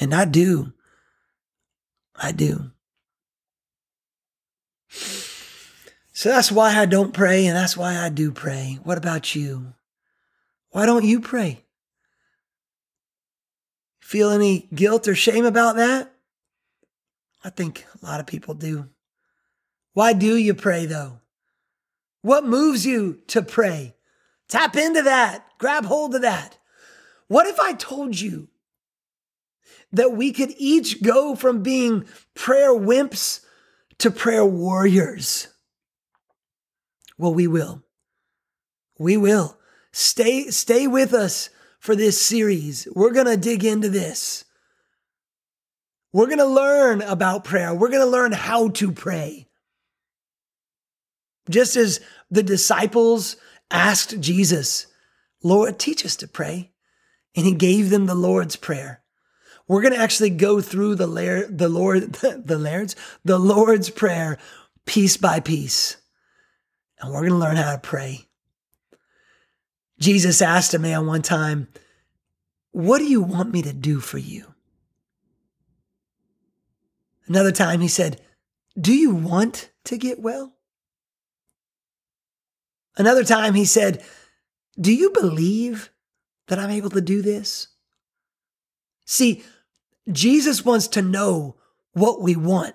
And 0.00 0.14
I 0.14 0.24
do. 0.24 0.72
I 2.16 2.32
do. 2.32 2.70
So 6.12 6.28
that's 6.28 6.50
why 6.50 6.76
I 6.76 6.86
don't 6.86 7.12
pray 7.12 7.46
and 7.46 7.56
that's 7.56 7.76
why 7.76 7.98
I 7.98 8.08
do 8.08 8.30
pray. 8.30 8.78
What 8.82 8.98
about 8.98 9.34
you? 9.34 9.74
Why 10.70 10.86
don't 10.86 11.04
you 11.04 11.20
pray? 11.20 11.64
Feel 14.00 14.30
any 14.30 14.68
guilt 14.74 15.08
or 15.08 15.14
shame 15.14 15.44
about 15.44 15.76
that? 15.76 16.12
I 17.42 17.50
think 17.50 17.84
a 18.00 18.06
lot 18.06 18.20
of 18.20 18.26
people 18.26 18.54
do. 18.54 18.88
Why 19.92 20.12
do 20.12 20.36
you 20.36 20.54
pray 20.54 20.86
though? 20.86 21.20
What 22.24 22.46
moves 22.46 22.86
you 22.86 23.20
to 23.26 23.42
pray? 23.42 23.96
Tap 24.48 24.76
into 24.76 25.02
that. 25.02 25.44
Grab 25.58 25.84
hold 25.84 26.14
of 26.14 26.22
that. 26.22 26.56
What 27.28 27.46
if 27.46 27.60
I 27.60 27.74
told 27.74 28.18
you 28.18 28.48
that 29.92 30.12
we 30.12 30.32
could 30.32 30.54
each 30.56 31.02
go 31.02 31.34
from 31.34 31.62
being 31.62 32.06
prayer 32.32 32.72
wimps 32.72 33.44
to 33.98 34.10
prayer 34.10 34.42
warriors? 34.42 35.48
Well, 37.18 37.34
we 37.34 37.46
will. 37.46 37.82
We 38.98 39.18
will. 39.18 39.58
Stay 39.92 40.48
stay 40.48 40.86
with 40.86 41.12
us 41.12 41.50
for 41.78 41.94
this 41.94 42.18
series. 42.18 42.88
We're 42.94 43.12
going 43.12 43.26
to 43.26 43.36
dig 43.36 43.66
into 43.66 43.90
this. 43.90 44.46
We're 46.10 46.28
going 46.28 46.38
to 46.38 46.46
learn 46.46 47.02
about 47.02 47.44
prayer. 47.44 47.74
We're 47.74 47.90
going 47.90 48.00
to 48.00 48.06
learn 48.06 48.32
how 48.32 48.70
to 48.70 48.92
pray. 48.92 49.46
Just 51.48 51.76
as 51.76 52.00
the 52.30 52.42
disciples 52.42 53.36
asked 53.70 54.20
Jesus, 54.20 54.86
Lord, 55.42 55.78
teach 55.78 56.04
us 56.04 56.16
to 56.16 56.28
pray. 56.28 56.72
And 57.36 57.44
he 57.44 57.54
gave 57.54 57.90
them 57.90 58.06
the 58.06 58.14
Lord's 58.14 58.56
Prayer. 58.56 59.02
We're 59.66 59.82
going 59.82 59.94
to 59.94 60.00
actually 60.00 60.30
go 60.30 60.60
through 60.60 60.96
the, 60.96 61.06
lair, 61.06 61.46
the 61.48 61.68
Lord, 61.68 62.12
the 62.12 62.58
Lord's, 62.58 62.96
the 63.24 63.38
Lord's 63.38 63.90
Prayer 63.90 64.38
piece 64.86 65.16
by 65.16 65.40
piece. 65.40 65.96
And 67.00 67.12
we're 67.12 67.20
going 67.20 67.32
to 67.32 67.38
learn 67.38 67.56
how 67.56 67.72
to 67.72 67.78
pray. 67.78 68.26
Jesus 69.98 70.42
asked 70.42 70.74
a 70.74 70.78
man 70.78 71.06
one 71.06 71.22
time, 71.22 71.68
What 72.72 72.98
do 72.98 73.04
you 73.04 73.22
want 73.22 73.52
me 73.52 73.62
to 73.62 73.72
do 73.72 74.00
for 74.00 74.18
you? 74.18 74.54
Another 77.26 77.52
time 77.52 77.80
he 77.80 77.88
said, 77.88 78.20
Do 78.78 78.94
you 78.94 79.14
want 79.14 79.70
to 79.84 79.96
get 79.96 80.20
well? 80.20 80.53
Another 82.96 83.24
time 83.24 83.54
he 83.54 83.64
said, 83.64 84.04
Do 84.80 84.92
you 84.92 85.10
believe 85.10 85.90
that 86.48 86.58
I'm 86.58 86.70
able 86.70 86.90
to 86.90 87.00
do 87.00 87.22
this? 87.22 87.68
See, 89.04 89.42
Jesus 90.10 90.64
wants 90.64 90.88
to 90.88 91.02
know 91.02 91.56
what 91.92 92.20
we 92.20 92.36
want, 92.36 92.74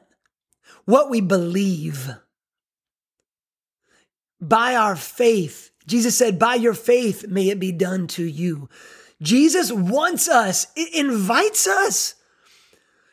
what 0.85 1.09
we 1.09 1.21
believe. 1.21 2.09
By 4.41 4.75
our 4.75 4.95
faith, 4.95 5.71
Jesus 5.85 6.17
said, 6.17 6.39
By 6.39 6.55
your 6.55 6.73
faith 6.73 7.27
may 7.27 7.49
it 7.49 7.59
be 7.59 7.71
done 7.71 8.07
to 8.07 8.23
you. 8.23 8.69
Jesus 9.21 9.71
wants 9.71 10.29
us, 10.29 10.67
it 10.75 10.93
invites 10.95 11.67
us 11.67 12.15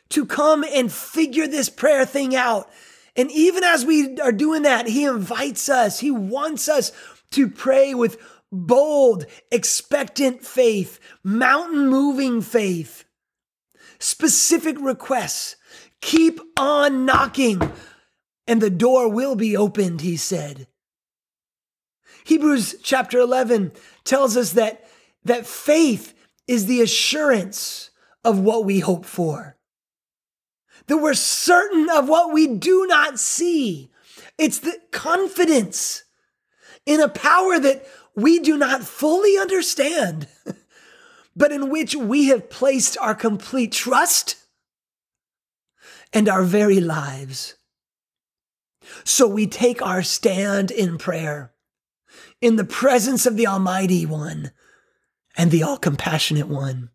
to 0.09 0.25
come 0.25 0.63
and 0.63 0.91
figure 0.91 1.47
this 1.47 1.69
prayer 1.69 2.05
thing 2.05 2.35
out. 2.35 2.69
And 3.17 3.31
even 3.31 3.63
as 3.63 3.83
we 3.83 4.19
are 4.19 4.31
doing 4.31 4.61
that, 4.61 4.87
He 4.87 5.03
invites 5.03 5.67
us, 5.67 5.99
He 5.99 6.11
wants 6.11 6.69
us 6.69 6.91
to 7.31 7.49
pray 7.49 7.93
with 7.93 8.17
bold, 8.51 9.25
expectant 9.51 10.45
faith, 10.45 10.99
mountain 11.23 11.89
moving 11.89 12.41
faith, 12.41 13.03
specific 13.99 14.77
requests. 14.79 15.55
Keep 16.01 16.39
on 16.57 17.05
knocking, 17.05 17.59
and 18.45 18.61
the 18.61 18.69
door 18.69 19.09
will 19.09 19.35
be 19.35 19.57
opened, 19.57 20.01
he 20.01 20.15
said. 20.15 20.67
Hebrews 22.23 22.75
chapter 22.83 23.19
11 23.19 23.71
tells 24.03 24.37
us 24.37 24.51
that, 24.53 24.87
that 25.23 25.47
faith 25.47 26.13
is 26.47 26.67
the 26.67 26.81
assurance 26.81 27.89
of 28.23 28.39
what 28.39 28.63
we 28.63 28.79
hope 28.79 29.05
for. 29.05 29.56
That 30.87 30.97
we're 30.97 31.13
certain 31.13 31.89
of 31.89 32.07
what 32.07 32.33
we 32.33 32.47
do 32.47 32.85
not 32.87 33.19
see. 33.19 33.89
It's 34.37 34.59
the 34.59 34.79
confidence 34.91 36.03
in 36.85 37.01
a 37.01 37.09
power 37.09 37.59
that 37.59 37.85
we 38.15 38.39
do 38.39 38.57
not 38.57 38.83
fully 38.83 39.37
understand, 39.37 40.27
but 41.35 41.51
in 41.51 41.69
which 41.69 41.95
we 41.95 42.27
have 42.27 42.49
placed 42.49 42.97
our 42.99 43.13
complete 43.13 43.71
trust 43.71 44.37
and 46.13 46.29
our 46.29 46.43
very 46.43 46.79
lives. 46.79 47.55
So 49.03 49.27
we 49.27 49.47
take 49.47 49.81
our 49.81 50.01
stand 50.01 50.71
in 50.71 50.97
prayer 50.97 51.51
in 52.41 52.55
the 52.55 52.63
presence 52.63 53.25
of 53.25 53.35
the 53.35 53.47
Almighty 53.47 54.05
One 54.05 54.51
and 55.35 55.51
the 55.51 55.63
All 55.63 55.77
Compassionate 55.77 56.47
One. 56.47 56.89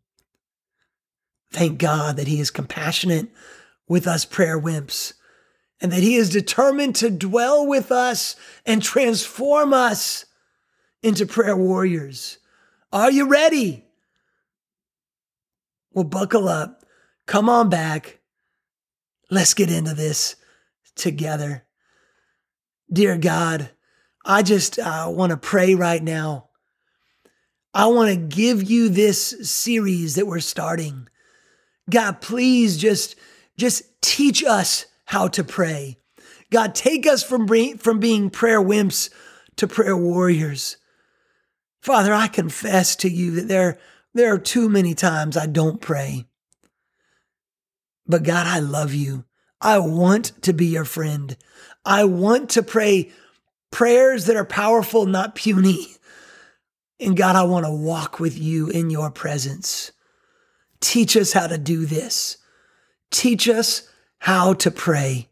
Thank 1.53 1.79
God 1.79 2.17
that 2.17 2.29
He 2.29 2.41
is 2.41 2.51
compassionate 2.51 3.29
with 3.93 4.07
us 4.07 4.25
prayer 4.25 4.59
wimps 4.59 5.13
and 5.79 5.93
that 5.93 6.03
He 6.03 6.15
is 6.15 6.31
determined 6.31 6.97
to 6.97 7.11
dwell 7.11 7.67
with 7.67 7.93
us 7.93 8.37
and 8.65 8.83
transform 8.83 9.75
us 9.75 10.25
into 11.03 11.27
prayer 11.27 11.55
warriors. 11.55 12.39
Are 12.91 13.11
you 13.11 13.29
ready? 13.29 13.85
Well, 15.93 16.05
buckle 16.05 16.49
up. 16.49 16.87
Come 17.27 17.51
on 17.51 17.69
back. 17.69 18.21
Let's 19.31 19.53
get 19.53 19.71
into 19.71 19.93
this 19.93 20.37
together. 20.97 21.67
Dear 22.91 23.19
God, 23.19 23.73
I 24.25 24.43
just 24.43 24.79
uh, 24.79 25.09
want 25.11 25.33
to 25.33 25.37
pray 25.37 25.75
right 25.75 26.03
now. 26.03 26.49
I 27.75 27.89
want 27.89 28.09
to 28.09 28.17
give 28.17 28.63
you 28.63 28.89
this 28.89 29.35
series 29.43 30.15
that 30.15 30.27
we're 30.27 30.41
starting. 30.41 31.09
God, 31.91 32.23
please 32.23 32.79
just, 32.79 33.17
just 33.63 33.85
teach 34.03 34.43
us 34.43 34.87
how 35.05 35.29
to 35.29 35.45
pray. 35.45 35.97
God, 36.51 36.75
take 36.75 37.07
us 37.07 37.23
from, 37.23 37.47
from 37.79 38.01
being 38.01 38.29
prayer 38.29 38.61
wimps 38.61 39.09
to 39.55 39.69
prayer 39.69 39.97
warriors. 39.97 40.79
Father, 41.81 42.13
I 42.13 42.27
confess 42.27 42.97
to 42.97 43.09
you 43.09 43.31
that 43.37 43.47
there, 43.47 43.79
there 44.15 44.35
are 44.35 44.39
too 44.39 44.69
many 44.69 44.95
times 44.95 45.37
I 45.37 45.47
don't 45.47 45.81
pray. 45.81 46.27
But 48.05 48.25
God, 48.25 48.49
I 48.49 48.59
love 48.59 48.95
you. 48.95 49.27
I 49.61 49.79
want 49.79 50.43
to 50.43 50.53
be 50.53 50.67
your 50.67 50.85
friend. 50.85 51.37
I 51.85 52.03
want 52.03 52.51
to 52.51 52.65
pray 52.65 53.13
prayers 53.71 54.27
that 54.27 54.35
are 54.35 54.45
powerful, 54.45 55.07
not 55.07 55.37
puny. 55.37 55.87
And 56.99 57.17
God, 57.17 57.37
I 57.37 57.45
want 57.45 57.65
to 57.65 57.73
walk 57.73 58.19
with 58.19 58.37
you 58.37 58.71
in 58.71 58.91
your 58.91 59.13
presence. 59.13 59.93
Teach 60.81 61.17
us 61.17 61.33
how 61.33 61.47
to 61.47 61.59
do 61.59 61.87
this. 61.87 62.39
Teach 63.13 63.49
us 63.49 63.89
how 64.19 64.55
to 64.55 64.71
pray. 64.71 65.29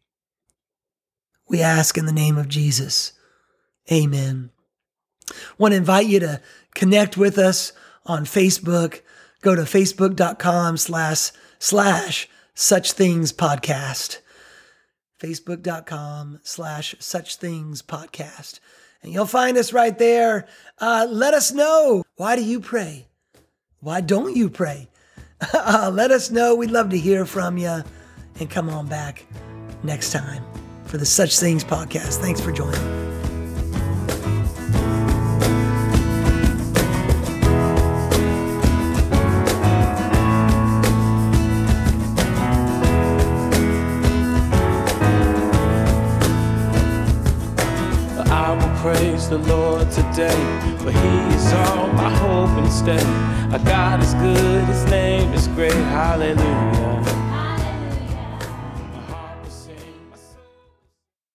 We 1.48 1.60
ask 1.60 1.98
in 1.98 2.06
the 2.06 2.12
name 2.12 2.38
of 2.38 2.46
Jesus. 2.46 3.12
Amen. 3.90 4.50
Want 5.58 5.72
to 5.72 5.76
invite 5.76 6.06
you 6.06 6.20
to 6.20 6.40
connect 6.74 7.16
with 7.16 7.38
us 7.38 7.72
on 8.06 8.24
Facebook. 8.24 9.00
Go 9.40 9.56
to 9.56 9.62
facebook.com 9.62 10.76
slash 10.76 11.32
slash 11.58 12.28
such 12.54 12.92
things 12.92 13.32
podcast. 13.32 14.18
Facebook.com 15.18 16.38
slash 16.44 16.94
such 17.00 17.36
things 17.36 17.82
podcast 17.82 18.60
and 19.02 19.12
you'll 19.12 19.26
find 19.26 19.56
us 19.56 19.72
right 19.72 19.98
there. 19.98 20.46
Uh, 20.78 21.06
let 21.08 21.34
us 21.34 21.52
know 21.52 22.04
why 22.16 22.36
do 22.36 22.44
you 22.44 22.60
pray? 22.60 23.06
Why 23.80 24.00
don't 24.00 24.36
you 24.36 24.50
pray? 24.50 24.88
let 25.90 26.10
us 26.10 26.30
know. 26.30 26.54
We'd 26.54 26.70
love 26.70 26.90
to 26.90 26.98
hear 26.98 27.24
from 27.24 27.58
you. 27.58 27.82
And 28.38 28.50
come 28.50 28.68
on 28.68 28.86
back 28.86 29.24
next 29.82 30.12
time 30.12 30.42
for 30.84 30.98
the 30.98 31.06
Such 31.06 31.38
Things 31.38 31.64
podcast. 31.64 32.18
Thanks 32.18 32.40
for 32.40 32.52
joining. 32.52 32.99
The 49.30 49.38
Lord 49.38 49.88
today, 49.92 50.74
for 50.78 50.90
He 50.90 51.34
is 51.34 51.52
all 51.52 51.86
my 51.92 52.10
hope 52.10 52.50
and 52.58 52.72
stay. 52.72 53.04
Our 53.52 53.60
God 53.60 54.00
is 54.02 54.12
good, 54.14 54.64
His 54.64 54.84
name 54.86 55.32
is 55.32 55.46
great, 55.46 55.72
hallelujah. 55.72 57.19